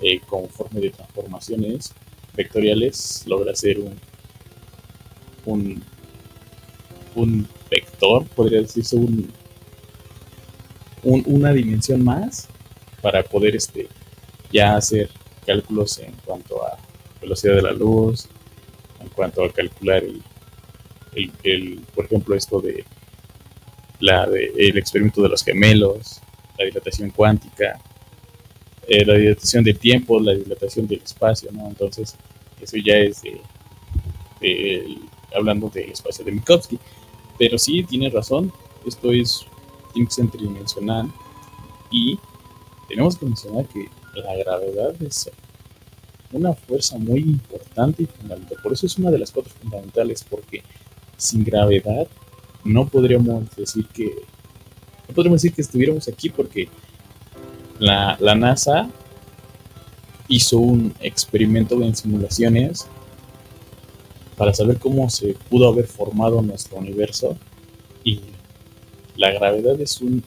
eh, 0.03 0.21
conforme 0.29 0.83
de 0.83 0.91
transformaciones 0.91 1.95
vectoriales, 2.37 3.25
logra 3.27 3.57
ser 3.57 3.79
un, 3.79 3.95
un, 5.47 5.83
un 7.15 7.49
vector, 7.71 8.27
podría 8.37 8.61
decirse 8.61 8.97
un, 8.97 9.33
una 11.09 11.53
dimensión 11.53 12.05
más 12.05 12.49
para 13.01 13.23
poder 13.23 13.57
este, 13.57 13.89
ya 14.53 14.77
hacer 14.77 15.11
cálculos 15.47 15.99
en 15.99 16.13
cuanto 16.25 16.63
a 16.65 16.77
velocidad 17.21 17.57
de 17.57 17.63
la 17.63 17.73
luz, 17.73 18.29
en 19.01 19.09
cuanto 19.09 19.45
a 19.45 19.53
calcular 19.53 20.05
el, 20.05 20.23
el, 21.43 21.81
por 21.95 22.05
ejemplo, 22.05 22.35
esto 22.35 22.61
de 22.61 22.85
la 24.01 24.27
de, 24.27 24.53
el 24.57 24.79
experimento 24.79 25.23
de 25.23 25.29
los 25.29 25.43
gemelos, 25.43 26.21
la 26.59 26.65
dilatación 26.67 27.11
cuántica, 27.11 27.81
eh, 28.87 29.05
la 29.05 29.15
dilatación 29.15 29.65
del 29.65 29.79
tiempo, 29.79 30.21
la 30.21 30.35
dilatación 30.35 30.87
del 30.87 31.03
espacio, 31.03 31.51
¿no? 31.53 31.69
Entonces, 31.69 32.17
eso 32.61 32.77
ya 32.77 32.97
es 32.97 33.23
de, 33.23 33.41
hablando 35.35 35.69
del 35.69 35.91
espacio 35.91 36.25
de 36.25 36.33
Minkowski. 36.33 36.79
Pero 37.39 37.59
sí, 37.59 37.85
tiene 37.85 38.11
razón, 38.11 38.53
esto 38.87 39.13
es, 39.13 39.47
ser 40.09 40.31
tridimensional 40.31 41.13
y 41.91 42.19
tenemos 42.89 43.17
que 43.17 43.27
mencionar 43.27 43.67
que 43.67 43.89
la 44.15 44.35
gravedad 44.37 44.95
es 45.03 45.31
una 46.33 46.53
fuerza 46.55 46.99
muy 46.99 47.21
importante 47.21 48.03
y 48.03 48.07
fundamental. 48.07 48.59
Por 48.63 48.73
eso 48.73 48.87
es 48.87 48.99
una 48.99 49.11
de 49.11 49.19
las 49.19 49.31
cuatro 49.31 49.53
fundamentales, 49.61 50.25
porque 50.29 50.63
sin 51.17 51.45
gravedad 51.45 52.07
no 52.65 52.87
podríamos 52.87 53.55
decir 53.57 53.87
que 53.89 54.15
no 55.09 55.15
podríamos 55.15 55.43
decir 55.43 55.55
que 55.55 55.63
estuviéramos 55.63 56.07
aquí 56.09 56.29
porque 56.29 56.69
la, 57.79 58.17
la 58.21 58.35
NASA 58.35 58.91
hizo 60.29 60.59
un 60.59 60.95
experimento 61.01 61.81
en 61.83 61.97
simulaciones 61.97 62.87
para 64.37 64.53
saber 64.53 64.79
cómo 64.79 65.09
se 65.09 65.35
pudo 65.49 65.69
haber 65.69 65.87
formado 65.87 66.43
nuestro 66.43 66.77
universo 66.77 67.37
y 68.05 68.21
la 69.19 69.33
gravedad 69.33 69.79
es 69.81 70.01
un 70.01 70.23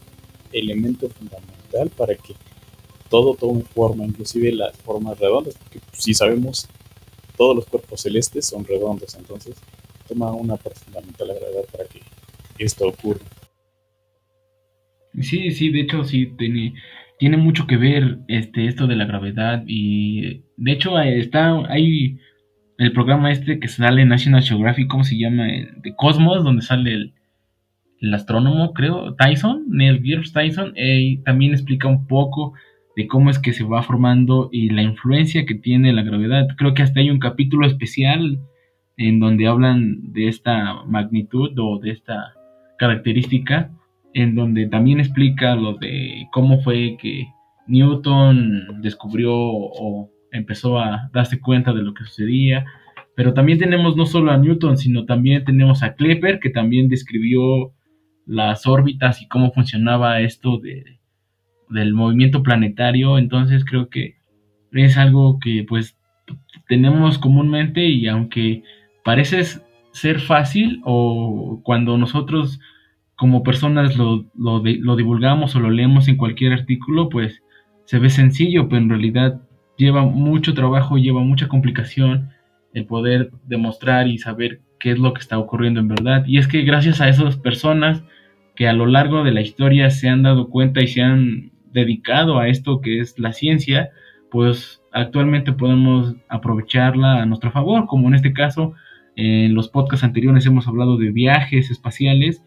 elemento 0.51 1.09
fundamental 1.09 1.89
para 1.97 2.13
que 2.13 2.35
todo 3.09 3.35
toma 3.35 3.61
forma, 3.61 4.03
inclusive 4.03 4.51
las 4.51 4.77
formas 4.77 5.17
redondas, 5.17 5.55
porque 5.57 5.79
si 5.93 6.13
sabemos, 6.13 6.67
todos 7.37 7.55
los 7.55 7.65
cuerpos 7.65 8.01
celestes 8.01 8.47
son 8.47 8.65
redondos, 8.65 9.15
entonces 9.15 9.55
toma 10.09 10.33
una 10.33 10.57
parte 10.57 10.79
fundamental 10.81 11.29
la 11.29 11.33
gravedad 11.35 11.65
para 11.71 11.85
que 11.85 12.01
esto 12.59 12.85
ocurra. 12.85 13.21
Sí, 15.21 15.51
sí, 15.51 15.71
de 15.71 15.81
hecho 15.81 16.03
sí 16.03 16.33
tiene, 16.37 16.73
tiene 17.17 17.37
mucho 17.37 17.67
que 17.67 17.77
ver 17.77 18.19
este, 18.27 18.67
esto 18.67 18.87
de 18.87 18.97
la 18.97 19.05
gravedad 19.05 19.63
y 19.67 20.43
de 20.57 20.71
hecho 20.71 20.99
está, 20.99 21.63
hay 21.69 22.19
el 22.77 22.91
programa 22.91 23.31
este 23.31 23.57
que 23.57 23.69
sale 23.69 24.01
en 24.01 24.09
National 24.09 24.43
Geographic, 24.43 24.89
¿cómo 24.89 25.05
se 25.05 25.17
llama? 25.17 25.45
De 25.45 25.95
Cosmos, 25.95 26.43
donde 26.43 26.61
sale 26.61 26.93
el, 26.93 27.13
el 28.01 28.13
astrónomo, 28.13 28.73
creo, 28.73 29.13
Tyson, 29.15 29.65
Neil 29.69 30.01
deGrasse 30.01 30.33
Tyson, 30.33 30.73
y 30.75 31.17
también 31.19 31.53
explica 31.53 31.87
un 31.87 32.07
poco 32.07 32.53
de 32.95 33.07
cómo 33.07 33.29
es 33.29 33.39
que 33.39 33.53
se 33.53 33.63
va 33.63 33.83
formando 33.83 34.49
y 34.51 34.69
la 34.69 34.81
influencia 34.81 35.45
que 35.45 35.55
tiene 35.55 35.93
la 35.93 36.03
gravedad. 36.03 36.47
Creo 36.57 36.73
que 36.73 36.81
hasta 36.81 36.99
hay 36.99 37.09
un 37.09 37.19
capítulo 37.19 37.65
especial 37.67 38.39
en 38.97 39.19
donde 39.19 39.47
hablan 39.47 40.13
de 40.13 40.27
esta 40.27 40.83
magnitud 40.85 41.57
o 41.57 41.79
de 41.79 41.91
esta 41.91 42.33
característica, 42.77 43.71
en 44.13 44.35
donde 44.35 44.67
también 44.67 44.99
explica 44.99 45.55
lo 45.55 45.75
de 45.75 46.27
cómo 46.33 46.59
fue 46.61 46.97
que 46.99 47.27
Newton 47.67 48.81
descubrió 48.81 49.31
o 49.33 50.09
empezó 50.31 50.79
a 50.79 51.09
darse 51.13 51.39
cuenta 51.39 51.71
de 51.71 51.83
lo 51.83 51.93
que 51.93 52.03
sucedía. 52.03 52.65
Pero 53.15 53.33
también 53.33 53.59
tenemos 53.59 53.95
no 53.95 54.05
solo 54.05 54.31
a 54.31 54.37
Newton, 54.37 54.77
sino 54.77 55.05
también 55.05 55.45
tenemos 55.45 55.83
a 55.83 55.93
Klepper, 55.93 56.39
que 56.39 56.49
también 56.49 56.89
describió 56.89 57.71
las 58.31 58.65
órbitas 58.65 59.21
y 59.21 59.27
cómo 59.27 59.51
funcionaba 59.51 60.21
esto 60.21 60.57
de, 60.57 60.99
del 61.69 61.93
movimiento 61.93 62.43
planetario, 62.43 63.17
entonces 63.17 63.65
creo 63.65 63.89
que 63.89 64.15
es 64.71 64.97
algo 64.97 65.37
que 65.39 65.65
pues 65.67 65.97
tenemos 66.69 67.17
comúnmente 67.17 67.83
y 67.83 68.07
aunque 68.07 68.63
parece 69.03 69.43
ser 69.91 70.21
fácil 70.21 70.81
o 70.85 71.59
cuando 71.63 71.97
nosotros 71.97 72.61
como 73.17 73.43
personas 73.43 73.97
lo, 73.97 74.25
lo, 74.33 74.63
lo, 74.63 74.95
divulgamos 74.95 75.53
o 75.55 75.59
lo 75.59 75.69
leemos 75.69 76.07
en 76.07 76.15
cualquier 76.15 76.53
artículo, 76.53 77.09
pues 77.09 77.43
se 77.83 77.99
ve 77.99 78.09
sencillo, 78.09 78.69
pero 78.69 78.81
en 78.81 78.89
realidad 78.89 79.41
lleva 79.77 80.05
mucho 80.05 80.53
trabajo, 80.53 80.97
lleva 80.97 81.19
mucha 81.19 81.49
complicación 81.49 82.29
el 82.73 82.85
poder 82.85 83.29
demostrar 83.43 84.07
y 84.07 84.17
saber 84.19 84.61
qué 84.79 84.91
es 84.91 84.99
lo 84.99 85.13
que 85.13 85.19
está 85.19 85.37
ocurriendo 85.37 85.81
en 85.81 85.89
verdad. 85.89 86.23
Y 86.25 86.37
es 86.37 86.47
que 86.47 86.61
gracias 86.61 87.01
a 87.01 87.09
esas 87.09 87.35
personas 87.35 88.03
que 88.61 88.67
a 88.67 88.73
lo 88.73 88.85
largo 88.85 89.23
de 89.23 89.31
la 89.31 89.41
historia 89.41 89.89
se 89.89 90.07
han 90.07 90.21
dado 90.21 90.51
cuenta 90.51 90.83
y 90.83 90.87
se 90.87 91.01
han 91.01 91.51
dedicado 91.73 92.37
a 92.37 92.47
esto 92.47 92.79
que 92.79 92.99
es 92.99 93.17
la 93.17 93.33
ciencia, 93.33 93.89
pues 94.29 94.83
actualmente 94.91 95.51
podemos 95.51 96.13
aprovecharla 96.29 97.23
a 97.23 97.25
nuestro 97.25 97.49
favor, 97.49 97.87
como 97.87 98.07
en 98.07 98.13
este 98.13 98.33
caso, 98.33 98.73
en 99.15 99.55
los 99.55 99.67
podcasts 99.67 100.03
anteriores 100.03 100.45
hemos 100.45 100.67
hablado 100.67 100.97
de 100.97 101.09
viajes 101.09 101.71
espaciales, 101.71 102.43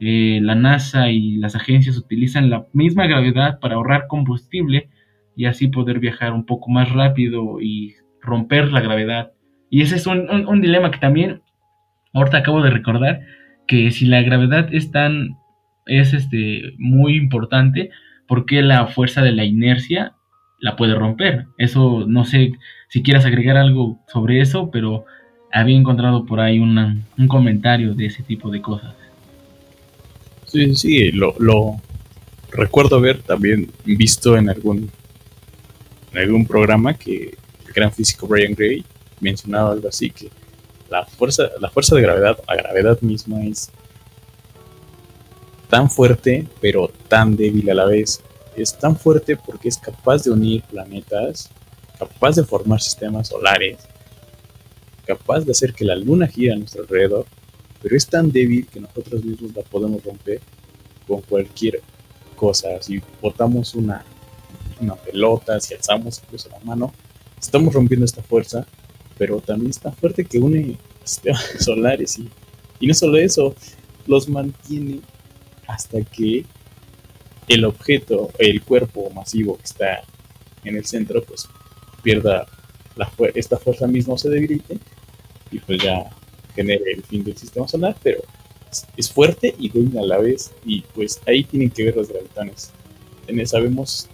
eh, 0.00 0.38
la 0.42 0.54
NASA 0.54 1.08
y 1.08 1.36
las 1.36 1.56
agencias 1.56 1.96
utilizan 1.96 2.50
la 2.50 2.66
misma 2.74 3.06
gravedad 3.06 3.58
para 3.58 3.76
ahorrar 3.76 4.06
combustible 4.06 4.90
y 5.34 5.46
así 5.46 5.68
poder 5.68 5.98
viajar 5.98 6.34
un 6.34 6.44
poco 6.44 6.70
más 6.70 6.92
rápido 6.92 7.58
y 7.62 7.94
romper 8.20 8.70
la 8.70 8.82
gravedad. 8.82 9.32
Y 9.70 9.80
ese 9.80 9.96
es 9.96 10.06
un, 10.06 10.28
un 10.28 10.60
dilema 10.60 10.90
que 10.90 10.98
también, 10.98 11.40
ahorita 12.12 12.36
acabo 12.36 12.60
de 12.60 12.68
recordar, 12.68 13.22
que 13.66 13.90
si 13.92 14.04
la 14.04 14.20
gravedad 14.20 14.68
es 14.70 14.90
tan, 14.90 15.38
es 15.86 16.12
este, 16.12 16.74
muy 16.78 17.16
importante, 17.16 17.90
porque 18.26 18.62
la 18.62 18.86
fuerza 18.86 19.22
de 19.22 19.32
la 19.32 19.44
inercia 19.44 20.14
la 20.58 20.76
puede 20.76 20.94
romper. 20.94 21.46
Eso 21.58 22.04
no 22.06 22.24
sé 22.24 22.52
si 22.88 23.02
quieras 23.02 23.26
agregar 23.26 23.56
algo 23.56 24.00
sobre 24.12 24.40
eso, 24.40 24.70
pero 24.70 25.04
había 25.52 25.76
encontrado 25.76 26.24
por 26.26 26.40
ahí 26.40 26.58
un 26.58 27.04
comentario 27.28 27.94
de 27.94 28.06
ese 28.06 28.22
tipo 28.22 28.50
de 28.50 28.60
cosas. 28.62 28.94
Sí, 30.46 30.74
sí, 30.74 31.12
lo, 31.12 31.34
lo 31.38 31.80
recuerdo 32.52 32.96
haber 32.96 33.18
también 33.22 33.70
visto 33.84 34.36
en 34.36 34.48
algún, 34.48 34.90
en 36.12 36.18
algún 36.18 36.46
programa 36.46 36.94
que 36.94 37.36
el 37.66 37.72
gran 37.72 37.92
físico 37.92 38.26
Brian 38.26 38.54
Gray 38.54 38.84
mencionaba 39.20 39.72
algo 39.72 39.88
así, 39.88 40.10
que 40.10 40.28
la 40.90 41.04
fuerza, 41.04 41.48
la 41.60 41.70
fuerza 41.70 41.96
de 41.96 42.02
gravedad, 42.02 42.38
la 42.46 42.56
gravedad 42.56 43.00
misma 43.00 43.44
es 43.44 43.70
tan 45.74 45.90
fuerte, 45.90 46.46
pero 46.60 46.88
tan 47.08 47.34
débil 47.34 47.68
a 47.68 47.74
la 47.74 47.86
vez. 47.86 48.20
Es 48.54 48.78
tan 48.78 48.96
fuerte 48.96 49.36
porque 49.36 49.68
es 49.68 49.76
capaz 49.76 50.22
de 50.22 50.30
unir 50.30 50.62
planetas, 50.62 51.50
capaz 51.98 52.36
de 52.36 52.44
formar 52.44 52.80
sistemas 52.80 53.26
solares, 53.26 53.78
capaz 55.04 55.40
de 55.40 55.50
hacer 55.50 55.74
que 55.74 55.84
la 55.84 55.96
luna 55.96 56.28
gire 56.28 56.52
a 56.52 56.56
nuestro 56.56 56.82
alrededor, 56.82 57.26
pero 57.82 57.96
es 57.96 58.06
tan 58.06 58.30
débil 58.30 58.68
que 58.68 58.78
nosotros 58.78 59.24
mismos 59.24 59.52
la 59.52 59.62
podemos 59.62 60.00
romper 60.04 60.40
con 61.08 61.22
cualquier 61.22 61.82
cosa. 62.36 62.80
Si 62.80 63.02
botamos 63.20 63.74
una, 63.74 64.04
una 64.80 64.94
pelota, 64.94 65.58
si 65.58 65.74
alzamos 65.74 66.22
incluso 66.24 66.50
la 66.50 66.60
mano, 66.60 66.92
estamos 67.40 67.74
rompiendo 67.74 68.06
esta 68.06 68.22
fuerza, 68.22 68.64
pero 69.18 69.40
también 69.40 69.70
es 69.70 69.80
tan 69.80 69.92
fuerte 69.92 70.24
que 70.24 70.38
une 70.38 70.78
sistemas 71.02 71.44
solares 71.58 72.16
y, 72.20 72.30
y 72.78 72.86
no 72.86 72.94
solo 72.94 73.18
eso, 73.18 73.56
los 74.06 74.28
mantiene 74.28 75.00
hasta 75.66 76.02
que 76.02 76.44
el 77.48 77.64
objeto, 77.64 78.30
el 78.38 78.62
cuerpo 78.62 79.10
masivo 79.10 79.56
que 79.56 79.64
está 79.64 80.02
en 80.64 80.76
el 80.76 80.84
centro, 80.84 81.22
pues 81.22 81.48
pierda 82.02 82.46
la 82.96 83.10
esta 83.34 83.58
fuerza 83.58 83.86
misma 83.86 84.16
se 84.16 84.30
debilite 84.30 84.78
y 85.50 85.58
pues 85.58 85.82
ya 85.82 86.10
genere 86.54 86.92
el 86.94 87.02
fin 87.02 87.24
del 87.24 87.36
sistema 87.36 87.66
solar, 87.66 87.96
pero 88.02 88.22
es, 88.96 89.10
fuerte 89.10 89.54
y 89.58 89.68
débil 89.68 89.98
a 89.98 90.02
la 90.02 90.18
vez 90.18 90.52
y 90.64 90.82
pues 90.94 91.20
ahí 91.26 91.44
tienen 91.44 91.70
que 91.70 91.84
ver 91.84 91.96
los 91.96 92.08
gravitones. 92.08 92.72
Sabemos, 93.46 94.08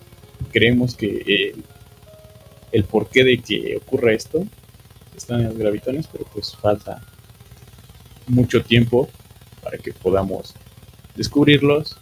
creemos 0.52 0.94
que 0.94 1.54
el 2.72 2.84
porqué 2.84 3.24
de 3.24 3.38
que 3.38 3.76
ocurra 3.76 4.12
esto 4.12 4.46
están 5.16 5.40
en 5.40 5.48
los 5.48 5.58
gravitones, 5.58 6.06
pero 6.06 6.24
pues 6.32 6.56
falta 6.56 7.02
mucho 8.26 8.62
tiempo 8.62 9.08
para 9.62 9.78
que 9.78 9.92
podamos 9.92 10.54
descubrirlos 11.16 11.96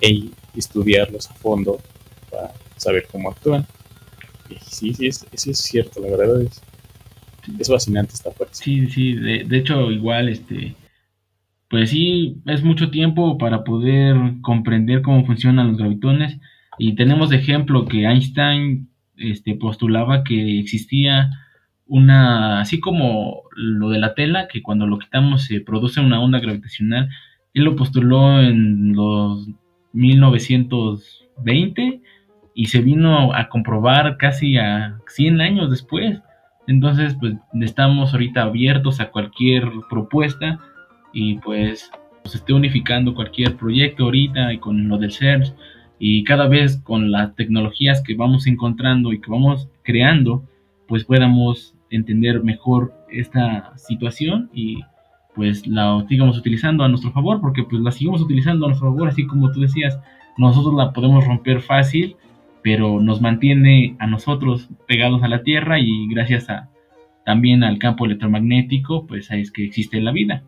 e 0.00 0.30
estudiarlos 0.54 1.30
a 1.30 1.34
fondo 1.34 1.80
para 2.30 2.52
saber 2.76 3.06
cómo 3.10 3.30
actúan. 3.30 3.66
Y 4.48 4.56
sí, 4.64 4.94
sí, 4.94 5.06
es, 5.06 5.26
es 5.32 5.58
cierto, 5.58 6.00
la 6.00 6.16
verdad 6.16 6.42
es. 6.42 6.62
es 7.58 7.68
fascinante 7.68 8.14
esta 8.14 8.30
fuerza. 8.30 8.54
Sí, 8.54 8.88
sí, 8.88 9.14
de, 9.14 9.44
de 9.44 9.58
hecho 9.58 9.90
igual 9.90 10.28
este 10.28 10.74
pues 11.68 11.90
sí, 11.90 12.38
es 12.46 12.62
mucho 12.62 12.90
tiempo 12.90 13.36
para 13.36 13.62
poder 13.62 14.16
comprender 14.40 15.02
cómo 15.02 15.26
funcionan 15.26 15.68
los 15.68 15.76
gravitones 15.76 16.38
y 16.78 16.94
tenemos 16.94 17.30
ejemplo 17.32 17.86
que 17.86 18.04
Einstein 18.04 18.88
este, 19.16 19.54
postulaba 19.54 20.24
que 20.24 20.60
existía 20.60 21.30
una, 21.86 22.60
así 22.60 22.80
como 22.80 23.42
lo 23.54 23.90
de 23.90 23.98
la 23.98 24.14
tela, 24.14 24.48
que 24.48 24.62
cuando 24.62 24.86
lo 24.86 24.98
quitamos 24.98 25.44
se 25.44 25.60
produce 25.60 26.00
una 26.00 26.20
onda 26.20 26.38
gravitacional, 26.38 27.10
él 27.58 27.64
lo 27.64 27.76
postuló 27.76 28.40
en 28.40 28.94
los 28.94 29.48
1920 29.92 32.00
y 32.54 32.66
se 32.66 32.80
vino 32.80 33.34
a 33.34 33.48
comprobar 33.48 34.16
casi 34.16 34.56
a 34.56 34.98
100 35.08 35.40
años 35.40 35.70
después. 35.70 36.20
Entonces, 36.66 37.16
pues 37.18 37.34
estamos 37.60 38.12
ahorita 38.12 38.42
abiertos 38.42 39.00
a 39.00 39.10
cualquier 39.10 39.70
propuesta 39.90 40.60
y 41.12 41.38
pues 41.38 41.90
se 42.24 42.38
esté 42.38 42.52
unificando 42.52 43.14
cualquier 43.14 43.56
proyecto 43.56 44.04
ahorita 44.04 44.52
y 44.52 44.58
con 44.58 44.88
lo 44.88 44.98
del 44.98 45.12
CERS 45.12 45.54
y 45.98 46.24
cada 46.24 46.46
vez 46.46 46.76
con 46.82 47.10
las 47.10 47.34
tecnologías 47.34 48.02
que 48.02 48.14
vamos 48.14 48.46
encontrando 48.46 49.12
y 49.12 49.20
que 49.20 49.30
vamos 49.30 49.68
creando, 49.82 50.44
pues 50.86 51.04
podamos 51.04 51.74
entender 51.90 52.44
mejor 52.44 52.92
esta 53.10 53.76
situación 53.76 54.50
y 54.52 54.82
pues 55.38 55.66
la 55.66 56.04
sigamos 56.06 56.36
utilizando 56.36 56.84
a 56.84 56.88
nuestro 56.88 57.12
favor, 57.12 57.40
porque 57.40 57.62
pues 57.62 57.80
la 57.80 57.90
seguimos 57.90 58.20
utilizando 58.20 58.66
a 58.66 58.68
nuestro 58.68 58.90
favor, 58.90 59.08
así 59.08 59.26
como 59.26 59.50
tú 59.50 59.60
decías, 59.60 59.98
nosotros 60.36 60.74
la 60.74 60.92
podemos 60.92 61.24
romper 61.24 61.62
fácil, 61.62 62.16
pero 62.62 63.00
nos 63.00 63.22
mantiene 63.22 63.96
a 63.98 64.06
nosotros 64.06 64.68
pegados 64.86 65.22
a 65.22 65.28
la 65.28 65.42
Tierra 65.42 65.78
y 65.78 66.06
gracias 66.08 66.50
a 66.50 66.68
también 67.24 67.64
al 67.64 67.78
campo 67.78 68.04
electromagnético, 68.04 69.06
pues 69.06 69.30
es 69.30 69.50
que 69.50 69.64
existe 69.64 70.00
la 70.02 70.12
vida 70.12 70.42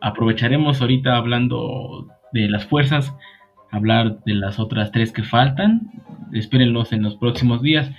aprovecharemos 0.00 0.80
ahorita 0.80 1.16
hablando 1.16 2.08
de 2.32 2.48
las 2.48 2.66
fuerzas, 2.66 3.14
hablar 3.70 4.20
de 4.24 4.34
las 4.34 4.58
otras 4.58 4.92
tres 4.92 5.12
que 5.12 5.22
faltan. 5.22 5.90
Espérenlos 6.32 6.92
en 6.92 7.02
los 7.02 7.16
próximos 7.16 7.62
días. 7.62 7.90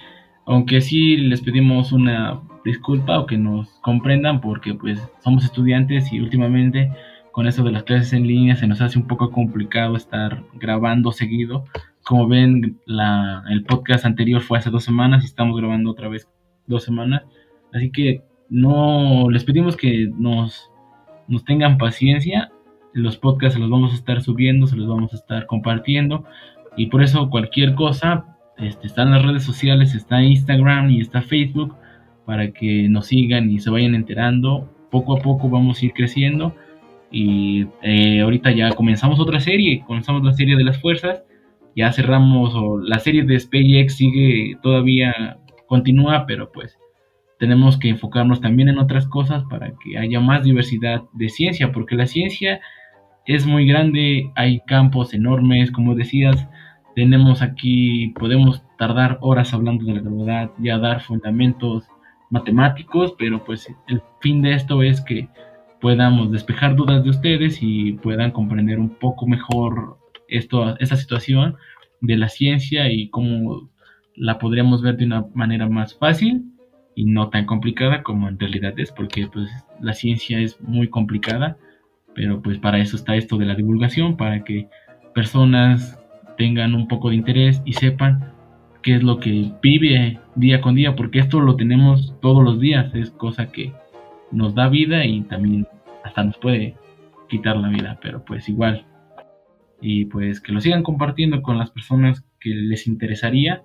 Aunque 0.45 0.82
sí 0.82 1.17
les 1.17 1.41
pedimos 1.41 1.91
una 1.91 2.41
disculpa 2.65 3.19
o 3.19 3.25
que 3.25 3.38
nos 3.38 3.69
comprendan 3.82 4.41
porque 4.41 4.73
pues 4.73 4.99
somos 5.23 5.43
estudiantes 5.45 6.12
y 6.12 6.19
últimamente 6.19 6.91
con 7.32 7.47
eso 7.47 7.63
de 7.63 7.71
las 7.71 7.84
clases 7.84 8.13
en 8.13 8.28
línea 8.28 8.56
se 8.56 8.67
nos 8.67 8.82
hace 8.82 8.97
un 8.97 9.08
poco 9.08 9.32
complicado 9.32 9.95
estar 9.95 10.43
grabando 10.56 11.12
seguido. 11.12 11.65
Como 12.04 12.28
ven, 12.28 12.80
la, 12.86 13.43
el 13.49 13.63
podcast 13.63 14.06
anterior 14.06 14.41
fue 14.41 14.58
hace 14.58 14.69
dos 14.71 14.84
semanas 14.84 15.23
y 15.23 15.28
estamos 15.28 15.58
grabando 15.58 15.91
otra 15.91 16.10
vez 16.10 16.28
dos 16.67 16.84
semanas. 16.84 17.23
Así 17.71 17.91
que 17.91 18.23
no 18.49 19.30
les 19.30 19.43
pedimos 19.43 19.78
que 19.78 20.12
nos 20.17 20.69
nos 21.30 21.45
tengan 21.45 21.78
paciencia. 21.78 22.52
Los 22.91 23.17
podcasts 23.17 23.54
se 23.54 23.60
los 23.60 23.69
vamos 23.69 23.93
a 23.93 23.95
estar 23.95 24.21
subiendo, 24.21 24.67
se 24.67 24.75
los 24.75 24.88
vamos 24.88 25.13
a 25.13 25.15
estar 25.15 25.45
compartiendo. 25.45 26.25
Y 26.75 26.88
por 26.88 27.04
eso 27.04 27.30
cualquier 27.30 27.75
cosa, 27.75 28.38
este, 28.62 28.88
está 28.88 29.04
en 29.04 29.12
las 29.12 29.26
redes 29.26 29.43
sociales, 29.43 29.95
está 29.95 30.22
Instagram 30.22 30.91
y 30.91 31.02
está 31.02 31.22
Facebook, 31.22 31.76
para 32.26 32.52
que 32.52 32.88
nos 32.89 33.08
sigan 33.08 33.50
y 33.50 33.60
se 33.60 33.69
vayan 33.69 33.95
enterando. 33.95 34.69
Poco 34.91 35.17
a 35.17 35.22
poco 35.22 35.50
vamos 35.50 35.82
a 35.82 35.86
ir 35.86 35.93
creciendo. 35.93 36.56
Y 37.12 37.67
eh, 37.82 38.22
ahorita 38.22 38.52
ya 38.52 38.72
comenzamos 38.72 39.19
otra 39.19 39.39
serie, 39.39 39.84
comenzamos 39.86 40.24
la 40.24 40.34
serie 40.34 40.56
de 40.56 40.63
las 40.63 40.80
fuerzas. 40.80 41.24
Ya 41.76 41.91
cerramos, 41.91 42.54
la 42.84 43.00
serie 43.00 43.24
de 43.24 43.39
SpaceX 43.39 43.95
sigue 43.95 44.58
todavía, 44.62 45.39
continúa, 45.67 46.26
pero 46.28 46.52
pues 46.52 46.78
tenemos 47.39 47.78
que 47.78 47.89
enfocarnos 47.89 48.41
también 48.41 48.69
en 48.69 48.80
otras 48.80 49.08
cosas 49.08 49.43
para 49.50 49.72
que 49.84 49.98
haya 49.98 50.19
más 50.19 50.43
diversidad 50.43 51.04
de 51.13 51.30
ciencia, 51.30 51.72
porque 51.72 51.95
la 51.95 52.06
ciencia 52.06 52.60
es 53.26 53.45
muy 53.45 53.65
grande, 53.65 54.32
hay 54.36 54.60
campos 54.67 55.13
enormes, 55.13 55.72
como 55.72 55.95
decías, 55.95 56.48
tenemos 57.00 57.42
aquí, 57.42 58.10
podemos 58.10 58.62
tardar 58.78 59.20
horas 59.22 59.54
hablando 59.54 59.86
de 59.86 59.94
la 59.94 60.02
gravedad, 60.02 60.52
ya 60.58 60.78
dar 60.78 61.00
fundamentos 61.02 61.86
matemáticos, 62.30 63.16
pero 63.18 63.42
pues 63.46 63.74
el 63.88 64.02
fin 64.20 64.42
de 64.42 64.54
esto 64.54 64.84
es 64.84 65.00
que 65.00 65.30
podamos 65.80 66.30
despejar 66.30 66.76
dudas 66.76 67.02
de 67.02 67.10
ustedes 67.10 67.60
y 67.62 67.94
puedan 67.94 68.32
comprender 68.32 68.80
un 68.80 68.90
poco 68.90 69.26
mejor 69.28 69.98
esto, 70.28 70.78
esta 70.80 70.98
situación 70.98 71.56
de 72.02 72.18
la 72.18 72.28
ciencia 72.28 72.92
y 72.92 73.10
cómo 73.10 73.70
la 74.14 74.38
podríamos 74.38 74.82
ver 74.82 74.98
de 74.98 75.06
una 75.06 75.26
manera 75.34 75.70
más 75.70 75.98
fácil 75.98 76.44
y 76.96 77.06
no 77.06 77.30
tan 77.30 77.46
complicada 77.46 78.04
como 78.04 78.28
en 78.28 78.38
realidad 78.38 78.74
es, 78.76 78.92
porque 78.92 79.26
pues 79.28 79.50
la 79.80 79.94
ciencia 79.94 80.38
es 80.40 80.60
muy 80.60 80.90
complicada, 80.90 81.56
pero 82.14 82.42
pues 82.42 82.58
para 82.58 82.80
eso 82.80 82.98
está 82.98 83.16
esto 83.16 83.38
de 83.38 83.46
la 83.46 83.56
divulgación, 83.56 84.18
para 84.18 84.44
que 84.44 84.68
personas 85.16 85.99
tengan 86.39 86.73
un 86.73 86.88
poco 86.88 87.10
de 87.10 87.17
interés 87.17 87.62
y 87.65 87.73
sepan 87.73 88.32
qué 88.82 88.95
es 88.95 89.04
lo 89.04 89.19
que 89.19 89.52
vive 89.62 90.19
día 90.36 90.62
con 90.62 90.73
día, 90.73 90.95
porque 90.95 91.19
esto 91.19 91.41
lo 91.41 91.58
tenemos 91.58 92.15
todos 92.21 92.41
los 92.45 92.62
días, 92.62 92.95
es 92.95 93.12
cosa 93.12 93.52
que 93.52 93.73
nos 94.32 94.56
da 94.56 94.69
vida 94.69 95.04
y 95.04 95.21
también 95.23 95.67
hasta 96.06 96.23
nos 96.23 96.38
puede 96.38 96.78
quitar 97.28 97.58
la 97.58 97.67
vida, 97.67 97.99
pero 98.02 98.23
pues 98.23 98.47
igual. 98.47 98.86
Y 99.82 100.06
pues 100.06 100.39
que 100.39 100.54
lo 100.54 100.62
sigan 100.62 100.82
compartiendo 100.82 101.41
con 101.41 101.58
las 101.58 101.71
personas 101.71 102.25
que 102.39 102.52
les 102.52 102.88
interesaría, 102.88 103.63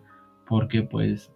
porque 0.49 0.83
pues 0.83 1.33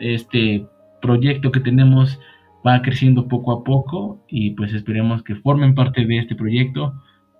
este 0.00 0.64
proyecto 1.02 1.50
que 1.50 1.60
tenemos 1.60 2.20
va 2.64 2.82
creciendo 2.82 3.26
poco 3.26 3.50
a 3.50 3.64
poco 3.64 4.24
y 4.28 4.52
pues 4.52 4.72
esperemos 4.72 5.24
que 5.24 5.34
formen 5.34 5.74
parte 5.74 6.06
de 6.06 6.18
este 6.18 6.36
proyecto 6.36 6.94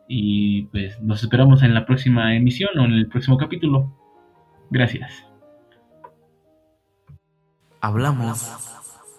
y 0.09 0.63
pues 0.67 1.01
nos 1.03 1.23
esperamos 1.23 1.63
en 1.63 1.75
la 1.75 1.85
próxima 1.85 2.35
emisión 2.35 2.71
o 2.79 2.85
en 2.85 2.93
el 2.93 3.09
próximo 3.09 3.37
capítulo. 3.37 3.95
Gracias. 4.71 5.25
Hablamos 7.81 8.51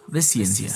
de 0.07 0.21
ciencia. 0.21 0.69